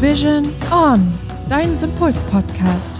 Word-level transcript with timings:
Vision 0.00 0.44
On, 0.70 1.12
dein 1.48 1.76
Sympuls-Podcast. 1.76 2.90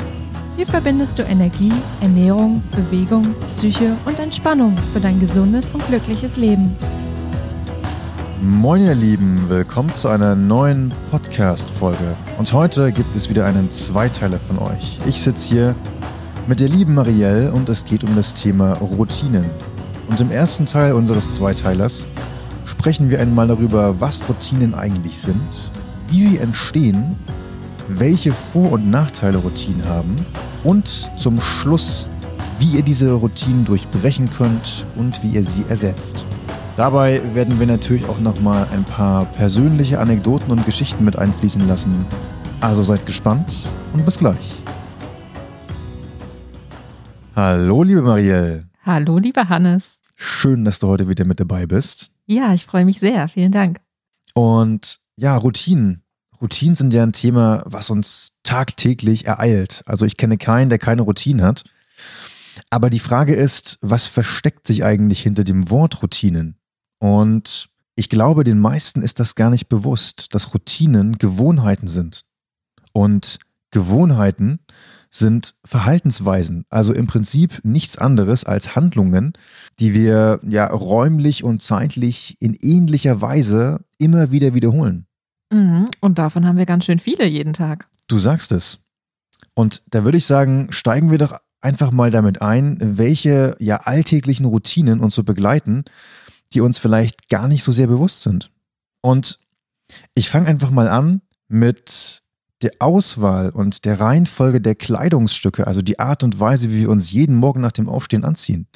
Hier 0.57 0.67
verbindest 0.67 1.17
du 1.17 1.23
Energie, 1.23 1.71
Ernährung, 2.01 2.61
Bewegung, 2.75 3.37
Psyche 3.47 3.93
und 4.05 4.19
Entspannung 4.19 4.77
für 4.93 4.99
dein 4.99 5.21
gesundes 5.21 5.71
und 5.71 5.87
glückliches 5.87 6.37
Leben. 6.37 6.77
Moin 8.43 8.83
ihr 8.83 8.97
Lieben, 8.97 9.49
willkommen 9.49 9.95
zu 9.95 10.09
einer 10.09 10.35
neuen 10.35 10.93
Podcast-Folge. 11.13 12.17
Und 12.37 12.53
heute 12.53 12.91
gibt 12.91 13.15
es 13.15 13.31
wieder 13.31 13.47
einen 13.47 13.71
Zweiteiler 13.71 14.41
von 14.41 14.59
euch. 14.59 14.99
Ich 15.07 15.23
sitze 15.23 15.49
hier 15.51 15.75
mit 16.49 16.59
der 16.59 16.69
lieben 16.69 16.95
Marielle 16.95 17.53
und 17.53 17.69
es 17.69 17.85
geht 17.85 18.03
um 18.03 18.17
das 18.17 18.35
Thema 18.35 18.73
Routinen. 18.73 19.45
Und 20.11 20.21
im 20.21 20.33
ersten 20.33 20.67
Teil 20.67 20.95
unseres 20.95 21.31
Zweiteilers 21.31 22.07
sprechen 22.65 23.09
wir 23.09 23.21
einmal 23.21 23.47
darüber, 23.47 24.01
was 24.01 24.29
Routinen 24.29 24.75
eigentlich 24.75 25.21
sind, 25.21 25.71
wie 26.09 26.21
sie 26.21 26.39
entstehen, 26.39 27.17
welche 27.89 28.33
Vor- 28.33 28.73
und 28.73 28.91
Nachteile 28.91 29.39
Routinen 29.39 29.85
haben 29.89 30.15
und 30.65 31.11
zum 31.17 31.41
Schluss, 31.41 32.09
wie 32.59 32.77
ihr 32.77 32.83
diese 32.83 33.13
Routinen 33.13 33.65
durchbrechen 33.65 34.29
könnt 34.31 34.85
und 34.97 35.23
wie 35.23 35.31
ihr 35.31 35.45
sie 35.45 35.65
ersetzt. 35.69 36.25
Dabei 36.77 37.21
werden 37.35 37.59
wir 37.59 37.67
natürlich 37.67 38.07
auch 38.07 38.21
nochmal 38.21 38.67
ein 38.73 38.85
paar 38.85 39.25
persönliche 39.25 39.99
Anekdoten 39.99 40.53
und 40.53 40.65
Geschichten 40.65 41.05
mit 41.05 41.17
einfließen 41.17 41.67
lassen. 41.67 42.07
Also 42.61 42.83
seid 42.83 43.05
gespannt 43.07 43.69
und 43.93 44.05
bis 44.05 44.19
gleich. 44.19 44.55
Hallo, 47.35 47.83
liebe 47.83 48.03
Marielle. 48.03 48.69
Hallo, 48.85 49.19
lieber 49.19 49.49
Hannes. 49.49 50.01
Schön, 50.17 50.65
dass 50.65 50.81
du 50.81 50.89
heute 50.89 51.09
wieder 51.09 51.25
mit 51.25 51.39
dabei 51.39 51.67
bist. 51.67 52.11
Ja, 52.27 52.53
ich 52.53 52.67
freue 52.67 52.85
mich 52.85 52.99
sehr. 52.99 53.29
Vielen 53.29 53.53
Dank. 53.53 53.81
Und 54.35 55.01
ja, 55.19 55.37
Routinen. 55.37 56.05
Routinen 56.41 56.77
sind 56.77 56.95
ja 56.95 57.03
ein 57.03 57.13
Thema, 57.13 57.65
was 57.67 57.91
uns 57.91 58.29
tagtäglich 58.45 59.27
ereilt. 59.27 59.83
Also 59.87 60.07
ich 60.07 60.17
kenne 60.17 60.39
keinen, 60.39 60.69
der 60.69 60.79
keine 60.79 61.03
Routine 61.03 61.43
hat. 61.43 61.65
Aber 62.71 62.89
die 62.89 63.01
Frage 63.01 63.35
ist, 63.35 63.79
was 63.81 64.07
versteckt 64.07 64.67
sich 64.67 64.85
eigentlich 64.85 65.21
hinter 65.21 65.43
dem 65.43 65.71
Wort 65.71 66.03
Routinen? 66.03 66.57
Und 67.01 67.69
ich 67.97 68.09
glaube, 68.09 68.45
den 68.45 68.61
meisten 68.61 69.03
ist 69.03 69.19
das 69.19 69.35
gar 69.35 69.51
nicht 69.51 69.69
bewusst, 69.69 70.35
dass 70.35 70.55
Routinen 70.55 71.19
Gewohnheiten 71.19 71.89
sind. 71.89 72.25
Und 72.93 73.41
Gewohnheiten 73.73 74.61
sind 75.11 75.57
Verhaltensweisen, 75.65 76.65
also 76.69 76.93
im 76.93 77.07
Prinzip 77.07 77.61
nichts 77.65 77.99
anderes 77.99 78.45
als 78.45 78.77
Handlungen, 78.77 79.33
die 79.81 79.95
wir 79.95 80.39
ja 80.43 80.67
räumlich 80.67 81.43
und 81.43 81.63
zeitlich 81.63 82.37
in 82.41 82.55
ähnlicher 82.55 83.21
Weise 83.21 83.85
immer 83.99 84.31
wieder 84.31 84.55
wiederholen. 84.55 85.08
Mhm. 85.51 85.89
Und 86.01 86.19
davon 86.19 86.47
haben 86.47 86.59
wir 86.59 86.67
ganz 86.67 86.85
schön 86.85 86.99
viele 86.99 87.27
jeden 87.27 87.53
Tag. 87.53 87.89
Du 88.07 88.19
sagst 88.19 88.53
es. 88.53 88.79
Und 89.55 89.83
da 89.87 90.05
würde 90.05 90.19
ich 90.19 90.27
sagen, 90.27 90.69
steigen 90.71 91.11
wir 91.11 91.19
doch 91.19 91.39
einfach 91.61 91.91
mal 91.91 92.11
damit 92.11 92.43
ein, 92.43 92.79
welche 92.81 93.57
ja 93.59 93.79
alltäglichen 93.79 94.47
Routinen 94.47 95.01
uns 95.01 95.15
so 95.15 95.25
begleiten, 95.25 95.85
die 96.53 96.61
uns 96.61 96.79
vielleicht 96.79 97.29
gar 97.29 97.49
nicht 97.49 97.65
so 97.65 97.73
sehr 97.73 97.87
bewusst 97.87 98.23
sind. 98.23 98.51
Und 99.01 99.39
ich 100.15 100.29
fange 100.29 100.49
einfach 100.49 100.71
mal 100.71 100.89
an 100.89 101.23
mit 101.49 102.23
der 102.63 102.73
Auswahl 102.81 103.51
und 103.51 103.85
der 103.85 104.01
Reihenfolge 104.01 104.61
der 104.61 104.75
Kleidungsstücke, 104.75 105.67
also 105.67 105.81
die 105.81 105.99
Art 105.99 106.25
und 106.25 106.41
Weise, 106.41 106.71
wie 106.71 106.81
wir 106.81 106.91
uns 106.91 107.13
jeden 107.13 107.37
Morgen 107.37 107.61
nach 107.61 107.73
dem 107.73 107.89
Aufstehen 107.89 108.25
anziehen. 108.25 108.67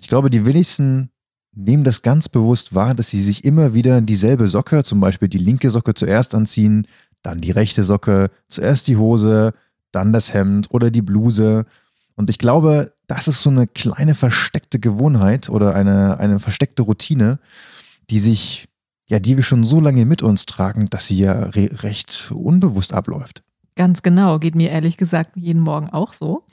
Ich 0.00 0.08
glaube, 0.08 0.30
die 0.30 0.46
wenigsten 0.46 1.10
nehmen 1.58 1.84
das 1.84 2.02
ganz 2.02 2.28
bewusst 2.28 2.74
wahr, 2.74 2.94
dass 2.94 3.08
sie 3.08 3.22
sich 3.22 3.44
immer 3.44 3.74
wieder 3.74 4.00
dieselbe 4.00 4.46
Socke, 4.46 4.84
zum 4.84 5.00
Beispiel 5.00 5.28
die 5.28 5.38
linke 5.38 5.70
Socke 5.70 5.94
zuerst 5.94 6.34
anziehen, 6.34 6.86
dann 7.22 7.40
die 7.40 7.50
rechte 7.50 7.82
Socke, 7.82 8.30
zuerst 8.48 8.86
die 8.86 8.96
Hose, 8.96 9.54
dann 9.90 10.12
das 10.12 10.32
Hemd 10.32 10.68
oder 10.70 10.90
die 10.90 11.02
Bluse. 11.02 11.66
Und 12.14 12.30
ich 12.30 12.38
glaube, 12.38 12.92
das 13.08 13.26
ist 13.26 13.42
so 13.42 13.50
eine 13.50 13.66
kleine 13.66 14.14
versteckte 14.14 14.78
Gewohnheit 14.78 15.48
oder 15.48 15.74
eine, 15.74 16.18
eine 16.18 16.38
versteckte 16.38 16.82
Routine, 16.82 17.40
die 18.08 18.18
sich 18.18 18.68
ja, 19.08 19.18
die 19.18 19.36
wir 19.36 19.44
schon 19.44 19.64
so 19.64 19.80
lange 19.80 20.04
mit 20.04 20.22
uns 20.22 20.46
tragen, 20.46 20.86
dass 20.90 21.06
sie 21.06 21.18
ja 21.18 21.32
re 21.32 21.70
recht 21.82 22.30
unbewusst 22.32 22.92
abläuft. 22.92 23.42
Ganz 23.74 24.02
genau, 24.02 24.38
geht 24.38 24.54
mir 24.54 24.70
ehrlich 24.70 24.96
gesagt 24.96 25.32
jeden 25.36 25.62
Morgen 25.62 25.88
auch 25.90 26.12
so. 26.12 26.44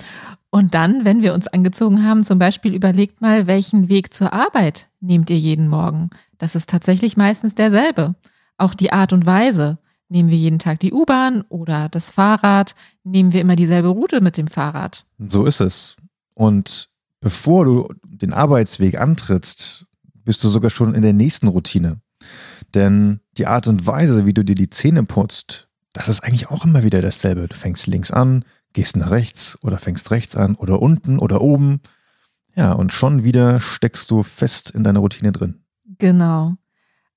Und 0.52 0.74
dann, 0.74 1.04
wenn 1.04 1.22
wir 1.22 1.34
uns 1.34 1.48
angezogen 1.48 2.06
haben, 2.06 2.24
zum 2.24 2.40
Beispiel 2.40 2.74
überlegt 2.74 3.20
mal, 3.20 3.46
welchen 3.48 3.90
Weg 3.90 4.14
zur 4.14 4.32
Arbeit 4.32 4.88
nehmt 5.06 5.30
ihr 5.30 5.38
jeden 5.38 5.68
Morgen? 5.68 6.10
Das 6.38 6.56
ist 6.56 6.70
tatsächlich 6.70 7.18
meistens 7.18 7.56
derselbe. 7.56 8.16
Auch 8.58 8.74
die 8.74 8.92
Art 8.92 9.14
und 9.14 9.26
Weise. 9.26 9.78
Nehmen 10.08 10.30
wir 10.30 10.38
jeden 10.38 10.60
Tag 10.60 10.80
die 10.82 10.94
U-Bahn 10.94 11.42
oder 11.50 11.90
das 11.90 12.12
Fahrrad? 12.12 12.76
Nehmen 13.04 13.34
wir 13.34 13.42
immer 13.42 13.56
dieselbe 13.56 13.88
Route 13.88 14.22
mit 14.22 14.38
dem 14.38 14.48
Fahrrad? 14.48 15.06
So 15.18 15.46
ist 15.46 15.62
es. 15.62 15.96
Und 16.36 16.90
bevor 17.22 17.66
du 17.66 17.90
den 18.06 18.34
Arbeitsweg 18.34 19.00
antrittst, 19.00 19.86
bist 20.24 20.44
du 20.44 20.50
sogar 20.50 20.70
schon 20.70 20.94
in 20.94 21.02
der 21.02 21.14
nächsten 21.14 21.48
Routine. 21.48 22.02
Denn 22.74 23.20
die 23.38 23.48
Art 23.48 23.68
und 23.68 23.88
Weise, 23.88 24.26
wie 24.26 24.34
du 24.34 24.44
dir 24.44 24.56
die 24.56 24.70
Zähne 24.70 25.04
putzt, 25.04 25.68
das 25.94 26.10
ist 26.10 26.24
eigentlich 26.24 26.50
auch 26.50 26.66
immer 26.66 26.84
wieder 26.84 27.02
dasselbe. 27.02 27.48
Du 27.48 27.56
fängst 27.56 27.88
links 27.88 28.12
an, 28.12 28.44
gehst 28.74 28.98
nach 28.98 29.10
rechts 29.10 29.58
oder 29.64 29.80
fängst 29.80 30.12
rechts 30.12 30.36
an 30.36 30.56
oder 30.56 30.82
unten 30.82 31.18
oder 31.20 31.42
oben. 31.42 31.80
Ja, 32.56 32.72
und 32.72 32.94
schon 32.94 33.24
wieder 33.24 33.60
steckst 33.60 34.10
du 34.12 34.24
fest 34.24 34.72
in 34.72 34.84
deiner 34.84 35.00
Routine 35.00 35.32
drin. 35.32 35.62
Genau. 35.98 36.56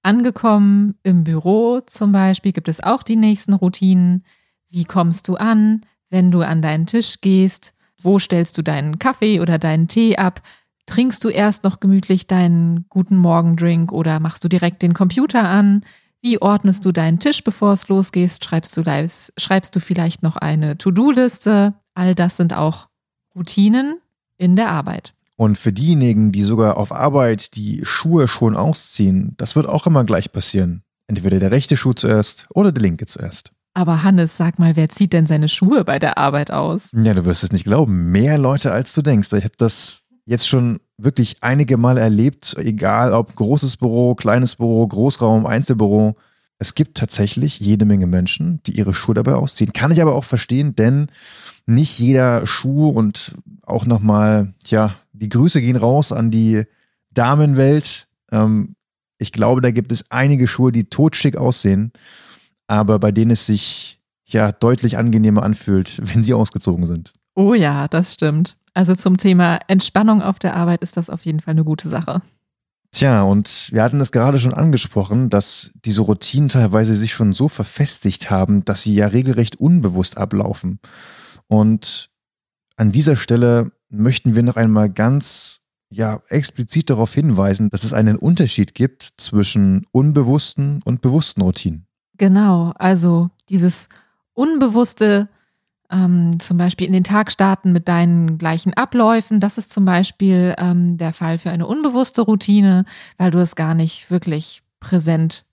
Angekommen 0.03 0.95
im 1.03 1.25
Büro 1.25 1.81
zum 1.81 2.13
Beispiel 2.13 2.53
gibt 2.53 2.69
es 2.69 2.83
auch 2.83 3.03
die 3.03 3.17
nächsten 3.17 3.53
Routinen. 3.53 4.25
Wie 4.69 4.85
kommst 4.85 5.29
du 5.29 5.37
an, 5.37 5.83
wenn 6.11 6.31
du 6.31 6.43
an 6.43 6.63
deinen 6.63 6.87
Tisch 6.87 7.21
gehst? 7.21 7.75
Wo 8.03 8.19
stellst 8.19 8.57
du 8.59 8.63
deinen 8.63 8.99
Kaffee 8.99 9.41
oder 9.41 9.59
deinen 9.59 9.89
Tee 9.89 10.17
ab? 10.17 10.43
Trinkst 10.87 11.23
du 11.25 11.29
erst 11.29 11.65
noch 11.65 11.81
gemütlich 11.81 12.27
deinen 12.27 12.87
guten 12.89 13.17
Morgendrink 13.17 13.93
oder 13.93 14.21
machst 14.21 14.45
du 14.45 14.49
direkt 14.49 14.83
den 14.83 14.95
Computer 14.95 15.49
an? 15.49 15.85
Wie 16.21 16.41
ordnest 16.41 16.85
du 16.85 16.93
deinen 16.93 17.19
Tisch, 17.19 17.45
bevor 17.45 17.73
es 17.73 17.89
losgeht? 17.89 18.43
Schreibst 18.43 18.77
du, 18.77 18.83
schreibst 19.37 19.77
du 19.77 19.81
vielleicht 19.81 20.23
noch 20.23 20.37
eine 20.37 20.79
To-Do-Liste? 20.79 21.75
All 21.95 22.15
das 22.15 22.37
sind 22.37 22.55
auch 22.55 22.89
Routinen 23.35 24.01
in 24.37 24.57
der 24.57 24.71
Arbeit. 24.71 25.15
Und 25.39 25.57
für 25.57 25.73
diejenigen, 25.73 26.33
die 26.33 26.43
sogar 26.43 26.77
auf 26.77 26.91
Arbeit 26.91 27.55
die 27.55 27.83
Schuhe 27.85 28.27
schon 28.27 28.57
ausziehen, 28.57 29.35
das 29.37 29.55
wird 29.55 29.69
auch 29.69 29.87
immer 29.87 30.03
gleich 30.03 30.33
passieren. 30.33 30.83
Entweder 31.07 31.39
der 31.39 31.53
rechte 31.53 31.77
Schuh 31.77 31.93
zuerst 31.93 32.47
oder 32.51 32.73
der 32.73 32.83
linke 32.83 33.07
zuerst. 33.07 33.53
Aber 33.73 34.03
Hannes, 34.03 34.37
sag 34.37 34.59
mal, 34.59 34.75
wer 34.75 34.89
zieht 34.89 35.13
denn 35.13 35.29
seine 35.29 35.49
Schuhe 35.49 35.85
bei 35.85 36.01
der 36.01 36.19
Arbeit 36.19 36.51
aus? 36.51 36.89
Ja, 36.91 37.15
du 37.15 37.25
wirst 37.25 37.45
es 37.45 37.53
nicht 37.53 37.63
glauben. 37.63 38.11
Mehr 38.11 38.37
Leute, 38.37 38.73
als 38.73 38.93
du 38.95 39.01
denkst. 39.01 39.33
Ich 39.33 39.45
habe 39.45 39.55
das 39.57 40.03
jetzt 40.27 40.49
schon 40.49 40.81
wirklich 40.97 41.37
einige 41.41 41.77
Mal 41.77 41.99
erlebt, 41.99 42.57
egal 42.59 43.13
ob 43.13 43.37
großes 43.37 43.77
Büro, 43.77 44.17
kleines 44.17 44.57
Büro, 44.57 44.85
Großraum, 44.89 45.47
Einzelbüro. 45.47 46.17
Es 46.59 46.75
gibt 46.75 46.99
tatsächlich 46.99 47.61
jede 47.61 47.85
Menge 47.85 48.09
Menschen, 48.09 48.61
die 48.67 48.73
ihre 48.73 48.93
Schuhe 48.93 49.15
dabei 49.15 49.35
ausziehen. 49.35 49.73
Kann 49.73 49.93
ich 49.93 50.03
aber 50.03 50.17
auch 50.17 50.25
verstehen, 50.25 50.75
denn 50.75 51.07
nicht 51.65 52.01
jeder 52.01 52.45
Schuh 52.45 52.89
und 52.89 53.35
auch 53.63 53.87
nochmal, 53.87 54.55
ja, 54.67 54.97
die 55.19 55.29
Grüße 55.29 55.61
gehen 55.61 55.77
raus 55.77 56.13
an 56.13 56.31
die 56.31 56.65
Damenwelt. 57.11 58.09
Ähm, 58.31 58.77
ich 59.19 59.33
glaube, 59.33 59.61
da 59.61 59.71
gibt 59.71 59.93
es 59.93 60.11
einige 60.11 60.47
Schuhe, 60.47 60.73
die 60.73 60.89
totschick 60.89 61.37
aussehen, 61.37 61.93
aber 62.67 62.99
bei 62.99 63.13
denen 63.13 63.33
es 63.33 63.47
sich 63.47 64.01
ja 64.25 64.53
deutlich 64.53 64.97
angenehmer 64.97 65.43
anfühlt, 65.43 66.01
wenn 66.03 66.23
sie 66.23 66.35
ausgezogen 66.35 66.87
sind. 66.87 67.13
Oh 67.35 67.55
ja, 67.55 67.89
das 67.89 68.15
stimmt. 68.15 68.57
Also 68.75 68.95
zum 68.95 69.17
Thema 69.17 69.59
Entspannung 69.67 70.23
auf 70.23 70.39
der 70.39 70.55
Arbeit 70.55 70.83
ist 70.83 70.97
das 70.97 71.11
auf 71.11 71.25
jeden 71.25 71.41
Fall 71.41 71.53
eine 71.53 71.65
gute 71.65 71.89
Sache. 71.89 72.23
Tja, 72.91 73.23
und 73.23 73.69
wir 73.73 73.83
hatten 73.83 74.01
es 74.01 74.13
gerade 74.13 74.39
schon 74.39 74.55
angesprochen, 74.55 75.29
dass 75.29 75.73
diese 75.85 76.01
Routinen 76.03 76.49
teilweise 76.49 76.97
sich 76.97 77.13
schon 77.13 77.35
so 77.35 77.49
verfestigt 77.49 78.31
haben, 78.31 78.65
dass 78.65 78.83
sie 78.83 78.95
ja 78.95 79.09
regelrecht 79.09 79.57
unbewusst 79.57 80.17
ablaufen. 80.17 80.81
Und 81.49 82.11
an 82.77 82.93
dieser 82.93 83.17
Stelle 83.17 83.73
möchten 83.91 84.35
wir 84.35 84.43
noch 84.43 84.57
einmal 84.57 84.91
ganz 84.91 85.61
ja, 85.91 86.21
explizit 86.29 86.91
darauf 86.91 87.15
hinweisen, 87.15 87.71
dass 87.71 87.85
es 87.85 87.93
einen 87.93 88.17
Unterschied 88.17 88.75
gibt 88.75 89.15
zwischen 89.17 89.87
unbewussten 89.91 90.83
und 90.85 91.01
bewussten 91.01 91.41
Routinen. 91.41 91.87
Genau, 92.19 92.73
also 92.77 93.31
dieses 93.49 93.89
unbewusste 94.35 95.29
ähm, 95.91 96.39
zum 96.41 96.59
Beispiel 96.59 96.87
in 96.87 96.93
den 96.93 97.05
Tag 97.05 97.33
starten 97.33 97.73
mit 97.73 97.89
deinen 97.89 98.37
gleichen 98.37 98.75
Abläufen. 98.75 99.41
Das 99.41 99.57
ist 99.57 99.71
zum 99.71 99.85
Beispiel 99.85 100.55
ähm, 100.59 100.99
der 100.99 101.13
Fall 101.13 101.39
für 101.39 101.51
eine 101.51 101.67
unbewusste 101.67 102.23
Routine, 102.23 102.85
weil 103.17 103.31
du 103.31 103.39
es 103.39 103.57
gar 103.57 103.75
nicht 103.75 104.11
wirklich 104.11 104.63
präsent 104.81 105.45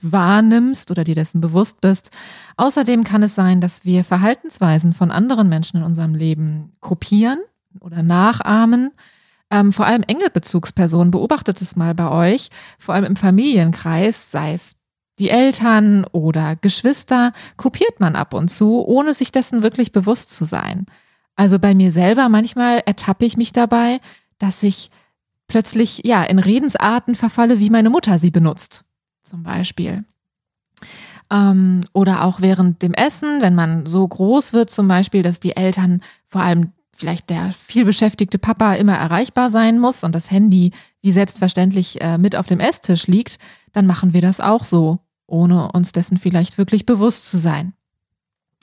wahrnimmst 0.00 0.90
oder 0.90 1.04
dir 1.04 1.14
dessen 1.14 1.40
bewusst 1.40 1.80
bist. 1.80 2.10
Außerdem 2.56 3.04
kann 3.04 3.22
es 3.22 3.34
sein, 3.34 3.60
dass 3.60 3.84
wir 3.84 4.04
Verhaltensweisen 4.04 4.92
von 4.92 5.10
anderen 5.10 5.48
Menschen 5.48 5.78
in 5.78 5.82
unserem 5.82 6.14
Leben 6.14 6.72
kopieren 6.80 7.38
oder 7.80 8.02
nachahmen. 8.02 8.92
Ähm, 9.50 9.72
vor 9.72 9.86
allem 9.86 10.02
enge 10.02 10.28
Bezugspersonen, 10.30 11.10
beobachtet 11.10 11.62
es 11.62 11.76
mal 11.76 11.94
bei 11.94 12.10
euch, 12.10 12.48
vor 12.78 12.94
allem 12.94 13.04
im 13.04 13.16
Familienkreis, 13.16 14.32
sei 14.32 14.54
es 14.54 14.76
die 15.18 15.30
Eltern 15.30 16.04
oder 16.12 16.56
Geschwister 16.56 17.32
kopiert 17.56 18.00
man 18.00 18.16
ab 18.16 18.34
und 18.34 18.48
zu, 18.48 18.84
ohne 18.84 19.14
sich 19.14 19.32
dessen 19.32 19.62
wirklich 19.62 19.92
bewusst 19.92 20.30
zu 20.30 20.44
sein. 20.44 20.86
Also 21.36 21.58
bei 21.58 21.74
mir 21.74 21.92
selber, 21.92 22.28
manchmal 22.28 22.82
ertappe 22.84 23.24
ich 23.24 23.36
mich 23.36 23.52
dabei, 23.52 24.00
dass 24.38 24.62
ich 24.62 24.90
plötzlich 25.48 26.02
ja 26.04 26.22
in 26.24 26.38
Redensarten 26.38 27.14
verfalle, 27.14 27.60
wie 27.60 27.70
meine 27.70 27.90
Mutter 27.90 28.18
sie 28.18 28.30
benutzt, 28.30 28.84
zum 29.22 29.42
Beispiel. 29.42 30.04
Ähm, 31.30 31.82
oder 31.92 32.24
auch 32.24 32.40
während 32.40 32.82
dem 32.82 32.94
Essen, 32.94 33.40
wenn 33.42 33.54
man 33.54 33.86
so 33.86 34.06
groß 34.06 34.52
wird, 34.52 34.70
zum 34.70 34.88
Beispiel, 34.88 35.22
dass 35.22 35.40
die 35.40 35.56
Eltern, 35.56 36.00
vor 36.26 36.42
allem 36.42 36.72
vielleicht 36.96 37.30
der 37.30 37.52
vielbeschäftigte 37.52 38.38
Papa, 38.38 38.74
immer 38.74 38.96
erreichbar 38.96 39.50
sein 39.50 39.78
muss 39.78 40.04
und 40.04 40.14
das 40.14 40.30
Handy 40.30 40.72
wie 41.02 41.12
selbstverständlich 41.12 42.00
äh, 42.00 42.18
mit 42.18 42.36
auf 42.36 42.46
dem 42.46 42.60
Esstisch 42.60 43.06
liegt, 43.06 43.38
dann 43.72 43.86
machen 43.86 44.12
wir 44.12 44.20
das 44.20 44.40
auch 44.40 44.64
so, 44.64 45.00
ohne 45.26 45.70
uns 45.72 45.92
dessen 45.92 46.18
vielleicht 46.18 46.58
wirklich 46.58 46.86
bewusst 46.86 47.28
zu 47.28 47.38
sein. 47.38 47.74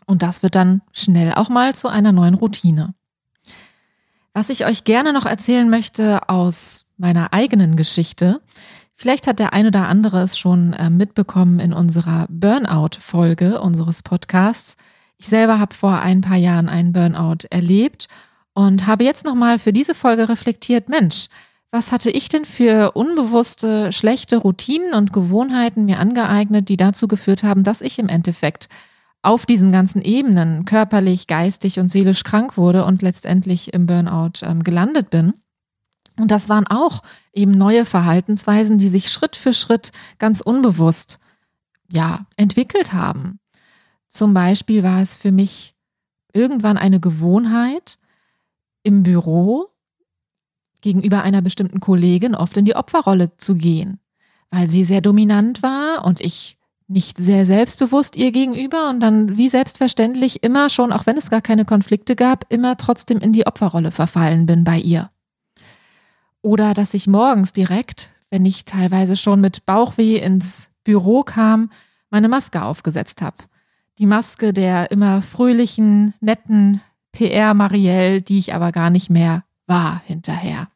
Und 0.06 0.24
das 0.24 0.44
wird 0.44 0.56
dann 0.56 0.82
schnell 0.92 1.34
auch 1.34 1.50
mal 1.50 1.76
zu 1.76 1.88
einer 1.88 2.12
neuen 2.12 2.34
Routine. 2.34 2.94
Was 4.34 4.50
ich 4.50 4.66
euch 4.66 4.84
gerne 4.84 5.14
noch 5.14 5.26
erzählen 5.26 5.70
möchte 5.70 6.28
aus 6.28 6.88
meiner 6.98 7.34
eigenen 7.34 7.76
Geschichte, 7.76 8.42
vielleicht 8.96 9.28
hat 9.28 9.40
der 9.40 9.54
ein 9.54 9.68
oder 9.68 9.88
andere 9.88 10.22
es 10.22 10.38
schon 10.38 10.74
äh, 10.74 10.90
mitbekommen 10.90 11.60
in 11.60 11.72
unserer 11.72 12.26
Burnout-Folge 12.30 13.62
unseres 13.62 14.02
Podcasts. 14.02 14.76
Ich 15.18 15.27
selber 15.27 15.60
habe 15.60 15.75
vor 15.75 16.00
ein 16.00 16.21
paar 16.21 16.38
Jahren 16.38 16.69
einen 16.69 16.94
Burnout 16.94 17.48
erlebt 17.50 18.07
und 18.54 18.88
habe 18.88 19.04
jetzt 19.04 19.25
nochmal 19.25 19.60
für 19.60 19.74
diese 19.74 19.95
Folge 19.95 20.30
reflektiert, 20.30 20.89
Mensch, 20.89 21.27
was 21.71 21.92
hatte 21.92 22.12
ich 22.12 22.30
denn 22.30 22.45
für 22.45 22.92
unbewusste, 22.92 23.92
schlechte 23.92 24.38
Routinen 24.38 24.94
und 24.94 25.12
Gewohnheiten 25.12 25.86
mir 25.86 26.00
angeeignet, 26.00 26.69
die 26.69 26.77
dazu 26.77 27.07
geführt 27.07 27.42
haben, 27.42 27.63
dass 27.63 27.81
ich 27.81 27.98
im 27.98 28.10
Endeffekt 28.10 28.69
auf 29.24 29.45
diesen 29.45 29.71
ganzen 29.71 30.01
Ebenen 30.01 30.65
körperlich, 30.65 31.25
geistig 31.27 31.80
und 31.80 31.88
seelisch 31.88 32.24
krank 32.24 32.57
wurde 32.57 32.86
und 32.86 33.01
letztendlich 33.01 33.74
im 33.74 33.88
Burnout 33.88 34.44
ähm, 34.44 34.63
gelandet 34.63 35.10
bin. 35.10 35.33
Und 36.18 36.30
das 36.30 36.48
waren 36.48 36.68
auch 36.68 37.01
eben 37.33 37.51
neue 37.51 37.86
Verhaltensweisen, 37.86 38.77
die 38.77 38.89
sich 38.89 39.12
Schritt 39.12 39.36
für 39.36 39.54
Schritt 39.54 39.92
ganz 40.19 40.42
unbewusst 40.42 41.18
ja 41.89 42.27
entwickelt 42.38 42.94
haben. 42.94 43.39
Zum 44.13 44.36
Beispiel 44.36 44.83
war 44.83 45.01
es 45.01 45.15
für 45.15 45.31
mich 45.31 45.74
irgendwann 46.33 46.77
eine 46.77 47.00
Gewohnheit, 47.00 47.98
im 48.83 49.04
Büro 49.04 49.69
gegenüber 50.81 51.24
einer 51.24 51.42
bestimmten 51.42 51.80
Kollegin 51.80 52.36
oft 52.36 52.56
in 52.57 52.65
die 52.65 52.75
Opferrolle 52.75 53.36
zu 53.38 53.56
gehen, 53.56 54.00
weil 54.51 54.69
sie 54.69 54.83
sehr 54.83 55.01
dominant 55.01 55.63
war 55.63 56.06
und 56.06 56.19
ich 56.19 56.57
nicht 56.88 57.18
sehr 57.18 57.45
selbstbewusst 57.45 58.18
ihr 58.18 58.31
gegenüber 58.31 58.89
und 58.89 59.00
dann 59.00 59.38
wie 59.38 59.48
selbstverständlich 59.50 60.44
immer 60.44 60.69
schon, 60.69 60.92
auch 60.92 61.06
wenn 61.06 61.18
es 61.18 61.30
gar 61.30 61.42
keine 61.42 61.65
Konflikte 61.65 62.15
gab, 62.15 62.45
immer 62.51 62.77
trotzdem 62.77 63.19
in 63.19 63.31
die 63.33 63.48
Opferrolle 63.48 63.92
verfallen 63.92 64.45
bin 64.45 64.65
bei 64.65 64.77
ihr. 64.77 65.10
Oder 66.42 66.74
dass 66.74 66.94
ich 66.94 67.07
morgens 67.07 67.54
direkt, 67.54 68.10
wenn 68.30 68.45
ich 68.45 68.65
teilweise 68.65 69.15
schon 69.15 69.39
mit 69.39 69.65
Bauchweh 69.65 70.18
ins 70.18 70.71
Büro 70.83 71.24
kam, 71.24 71.71
meine 72.10 72.27
Maske 72.27 72.62
aufgesetzt 72.62 73.21
habe. 73.21 73.38
Die 74.00 74.06
Maske 74.06 74.54
der 74.54 74.92
immer 74.92 75.22
fröhlichen, 75.22 76.13
netten 76.19 76.81
PR 77.12 77.54
Marielle, 77.54 78.22
die 78.22 78.40
ich 78.40 78.54
aber 78.56 78.72
gar 78.72 78.90
nicht 78.90 79.10
mehr 79.10 79.44
war 79.68 80.01
hinterher. 80.06 80.68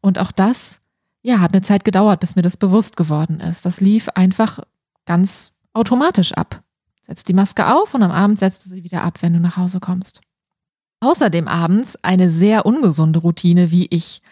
Und 0.00 0.18
auch 0.18 0.32
das, 0.32 0.80
ja, 1.22 1.40
hat 1.40 1.52
eine 1.52 1.62
Zeit 1.62 1.84
gedauert, 1.84 2.20
bis 2.20 2.36
mir 2.36 2.42
das 2.42 2.56
bewusst 2.56 2.96
geworden 2.96 3.40
ist. 3.40 3.64
Das 3.66 3.80
lief 3.80 4.08
einfach 4.10 4.60
ganz 5.04 5.52
automatisch 5.72 6.32
ab. 6.32 6.62
Setzt 7.06 7.28
die 7.28 7.34
Maske 7.34 7.74
auf 7.74 7.94
und 7.94 8.02
am 8.02 8.12
Abend 8.12 8.38
setzt 8.38 8.64
du 8.64 8.70
sie 8.70 8.84
wieder 8.84 9.02
ab, 9.02 9.18
wenn 9.20 9.32
du 9.32 9.40
nach 9.40 9.56
Hause 9.56 9.80
kommst. 9.80 10.20
Außerdem 11.00 11.48
abends 11.48 11.98
eine 12.02 12.30
sehr 12.30 12.64
ungesunde 12.64 13.18
Routine, 13.18 13.70
wie 13.70 13.86
ich 13.90 14.22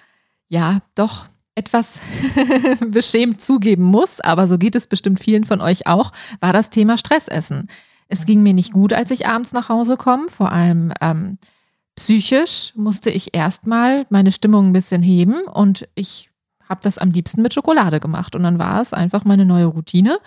ja 0.49 0.81
doch 0.95 1.27
etwas 1.55 2.01
beschämt 2.87 3.43
zugeben 3.43 3.85
muss, 3.85 4.21
aber 4.21 4.49
so 4.49 4.57
geht 4.57 4.75
es 4.75 4.87
bestimmt 4.87 5.21
vielen 5.21 5.45
von 5.45 5.61
euch 5.61 5.87
auch, 5.87 6.13
war 6.41 6.53
das 6.53 6.71
Thema 6.71 6.97
Stressessen. 6.97 7.69
Es 8.13 8.27
ging 8.27 8.43
mir 8.43 8.53
nicht 8.53 8.75
gut, 8.75 8.93
als 8.93 9.11
ich 9.11 9.27
abends 9.27 9.55
nach 9.55 9.71
Hause 9.71 9.97
komme, 9.97 10.29
vor 10.29 10.53
allem 10.53 10.93
ähm, 11.01 11.39
psychisch 11.97 12.75
musste 12.77 13.09
ich 13.09 13.35
erstmal 13.35 14.05
meine 14.11 14.33
Stimmung 14.33 14.69
ein 14.69 14.73
bisschen 14.75 15.03
heben 15.03 15.45
und 15.45 15.89
ich 15.95 16.31
habe 16.69 16.81
das 16.83 16.99
am 16.99 17.11
liebsten 17.11 17.41
mit 17.41 17.55
Schokolade 17.55 18.01
gemacht 18.01 18.37
und 18.37 18.43
dann 18.43 18.59
war 18.59 18.83
es 18.83 18.93
einfach 18.93 19.25
meine 19.25 19.47
neue 19.47 19.65
Routine, 19.65 20.19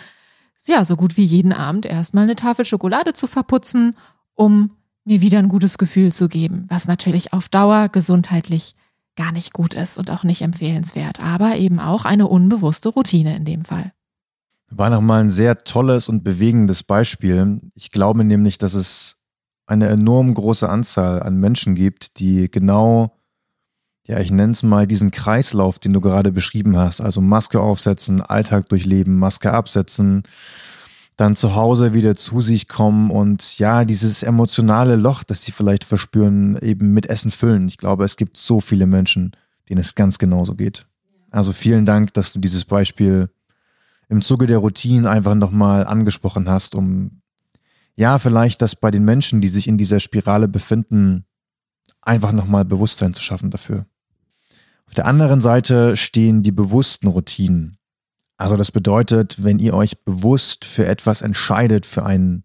ja, 0.66 0.84
so 0.84 0.96
gut 0.96 1.16
wie 1.16 1.26
jeden 1.26 1.54
Abend 1.54 1.86
erstmal 1.86 2.24
eine 2.24 2.36
Tafel 2.36 2.66
Schokolade 2.66 3.14
zu 3.14 3.28
verputzen, 3.28 3.96
um 4.34 4.72
mir 5.04 5.22
wieder 5.22 5.38
ein 5.38 5.48
gutes 5.48 5.78
Gefühl 5.78 6.12
zu 6.12 6.28
geben, 6.28 6.66
was 6.70 6.88
natürlich 6.88 7.34
auf 7.34 7.50
Dauer 7.50 7.90
gesundheitlich 7.90 8.76
gar 9.16 9.32
nicht 9.32 9.54
gut 9.54 9.76
ist 9.76 10.00
und 10.00 10.10
auch 10.10 10.24
nicht 10.24 10.42
empfehlenswert, 10.42 11.20
aber 11.20 11.58
eben 11.58 11.80
auch 11.80 12.04
eine 12.04 12.28
unbewusste 12.28 12.90
Routine 12.90 13.36
in 13.36 13.46
dem 13.46 13.64
Fall. 13.64 13.92
War 14.70 14.90
nochmal 14.90 15.22
ein 15.22 15.30
sehr 15.30 15.60
tolles 15.60 16.10
und 16.10 16.24
bewegendes 16.24 16.84
Beispiel. 16.84 17.60
Ich 17.76 17.92
glaube 17.92 18.24
nämlich, 18.24 18.58
dass 18.58 18.74
es 18.74 19.18
eine 19.68 19.88
enorm 19.88 20.34
große 20.34 20.68
Anzahl 20.68 21.22
an 21.24 21.38
Menschen 21.38 21.76
gibt, 21.76 22.20
die 22.20 22.50
genau 22.50 23.16
ja, 24.08 24.20
ich 24.20 24.32
nenne 24.32 24.52
es 24.52 24.62
mal 24.62 24.86
diesen 24.86 25.10
Kreislauf, 25.10 25.80
den 25.80 25.92
du 25.94 26.00
gerade 26.00 26.32
beschrieben 26.32 26.78
hast. 26.78 27.02
Also 27.02 27.22
Maske 27.22 27.60
aufsetzen, 27.60 28.22
Alltag 28.22 28.70
durchleben, 28.70 29.18
Maske 29.18 29.52
absetzen, 29.52 30.24
dann 31.18 31.36
zu 31.36 31.56
Hause 31.56 31.94
wieder 31.94 32.16
zu 32.16 32.42
sich 32.42 32.68
kommen 32.68 33.10
und 33.10 33.58
ja, 33.58 33.84
dieses 33.84 34.22
emotionale 34.22 34.96
Loch, 34.96 35.24
das 35.24 35.44
sie 35.44 35.52
vielleicht 35.52 35.86
verspüren, 35.86 36.58
eben 36.62 36.94
mit 36.94 37.08
Essen 37.08 37.32
füllen. 37.32 37.68
Ich 37.68 37.78
glaube, 37.78 38.06
es 38.06 38.16
gibt 38.16 38.38
so 38.38 38.60
viele 38.60 38.86
Menschen, 38.86 39.32
denen 39.70 39.82
es 39.82 39.96
ganz 39.96 40.20
genauso 40.20 40.54
geht. 40.54 40.86
Also 41.32 41.52
vielen 41.52 41.86
Dank, 41.86 42.14
dass 42.14 42.32
du 42.32 42.40
dieses 42.40 42.66
Beispiel 42.66 43.30
im 44.10 44.22
Zuge 44.22 44.46
der 44.46 44.60
Routine 44.60 45.10
einfach 45.10 45.36
nochmal 45.36 45.86
angesprochen 45.86 46.50
hast, 46.50 46.76
um 46.76 47.22
ja, 47.96 48.20
vielleicht 48.20 48.62
das 48.62 48.76
bei 48.76 48.92
den 48.92 49.06
Menschen, 49.06 49.42
die 49.42 49.50
sich 49.50 49.68
in 49.68 49.78
dieser 49.78 50.00
Spirale 50.00 50.48
befinden, 50.48 51.26
einfach 52.02 52.34
nochmal 52.34 52.66
Bewusstsein 52.66 53.14
zu 53.14 53.22
schaffen 53.22 53.52
dafür. 53.52 53.86
Auf 54.88 54.94
der 54.94 55.06
anderen 55.06 55.42
Seite 55.42 55.96
stehen 55.96 56.44
die 56.44 56.52
bewussten 56.52 57.08
Routinen. 57.08 57.78
Also 58.38 58.58
das 58.58 58.72
bedeutet, 58.72 59.42
wenn 59.44 59.60
ihr 59.60 59.74
euch 59.74 60.04
bewusst 60.04 60.66
für 60.66 60.86
etwas 60.86 61.22
entscheidet, 61.22 61.86
für 61.86 62.06
ein 62.06 62.44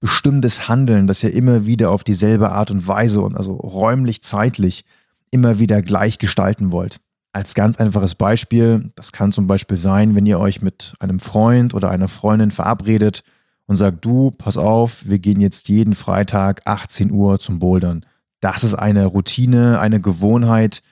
bestimmtes 0.00 0.68
Handeln, 0.68 1.06
das 1.06 1.22
ihr 1.22 1.32
immer 1.32 1.66
wieder 1.66 1.90
auf 1.90 2.04
dieselbe 2.04 2.52
Art 2.52 2.70
und 2.70 2.86
Weise 2.86 3.20
und 3.20 3.36
also 3.36 3.54
räumlich, 3.54 4.22
zeitlich 4.22 4.84
immer 5.30 5.58
wieder 5.58 5.82
gleich 5.82 6.18
gestalten 6.18 6.70
wollt. 6.70 7.00
Als 7.34 7.54
ganz 7.54 7.80
einfaches 7.80 8.14
Beispiel, 8.14 8.92
das 8.94 9.10
kann 9.10 9.32
zum 9.32 9.48
Beispiel 9.48 9.76
sein, 9.76 10.14
wenn 10.14 10.24
ihr 10.24 10.38
euch 10.38 10.62
mit 10.62 10.94
einem 11.00 11.18
Freund 11.18 11.74
oder 11.74 11.90
einer 11.90 12.06
Freundin 12.06 12.52
verabredet 12.52 13.24
und 13.66 13.74
sagt, 13.74 14.04
du, 14.04 14.30
pass 14.30 14.56
auf, 14.56 15.04
wir 15.04 15.18
gehen 15.18 15.40
jetzt 15.40 15.68
jeden 15.68 15.94
Freitag 15.94 16.62
18 16.64 17.10
Uhr 17.10 17.40
zum 17.40 17.58
Bouldern. 17.58 18.06
Das 18.38 18.62
ist 18.62 18.74
eine 18.74 19.06
Routine, 19.06 19.80
eine 19.80 20.00
Gewohnheit, 20.00 20.84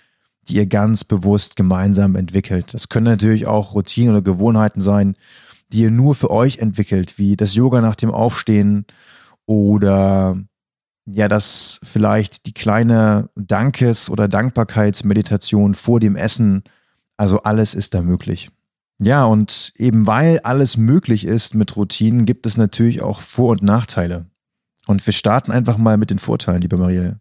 die 0.49 0.55
ihr 0.55 0.67
ganz 0.67 1.05
bewusst 1.05 1.55
gemeinsam 1.55 2.17
entwickelt. 2.17 2.75
Das 2.75 2.89
können 2.89 3.07
natürlich 3.07 3.47
auch 3.47 3.77
Routinen 3.77 4.11
oder 4.11 4.23
Gewohnheiten 4.23 4.81
sein, 4.81 5.15
die 5.73 5.83
ihr 5.83 5.93
nur 5.93 6.17
für 6.17 6.33
euch 6.33 6.59
entwickelt, 6.59 7.21
wie 7.21 7.37
das 7.37 7.55
Yoga 7.55 7.81
nach 7.81 7.95
dem 7.95 8.11
Aufstehen 8.11 8.85
oder 9.47 10.39
ja, 11.07 11.29
das 11.29 11.81
vielleicht 11.83 12.47
die 12.47 12.55
kleine 12.55 13.31
Dankes- 13.35 14.09
oder 14.09 14.29
Dankbarkeitsmeditation 14.29 15.75
vor 15.75 16.01
dem 16.01 16.17
Essen. 16.17 16.63
Also 17.17 17.43
alles 17.43 17.75
ist 17.75 17.95
da 17.95 18.03
möglich. 18.03 18.51
Ja, 19.01 19.25
und 19.25 19.73
eben 19.77 20.07
weil 20.07 20.41
alles 20.41 20.77
möglich 20.77 21.27
ist 21.27 21.55
mit 21.55 21.77
Routinen, 21.77 22.25
gibt 22.25 22.47
es 22.47 22.57
natürlich 22.57 23.03
auch 23.03 23.21
Vor- 23.21 23.51
und 23.51 23.63
Nachteile. 23.63 24.27
Und 24.87 25.05
wir 25.05 25.13
starten 25.13 25.51
einfach 25.51 25.77
mal 25.77 25.97
mit 25.97 26.11
den 26.11 26.19
Vorteilen, 26.19 26.63
liebe 26.63 26.77
Marielle. 26.77 27.21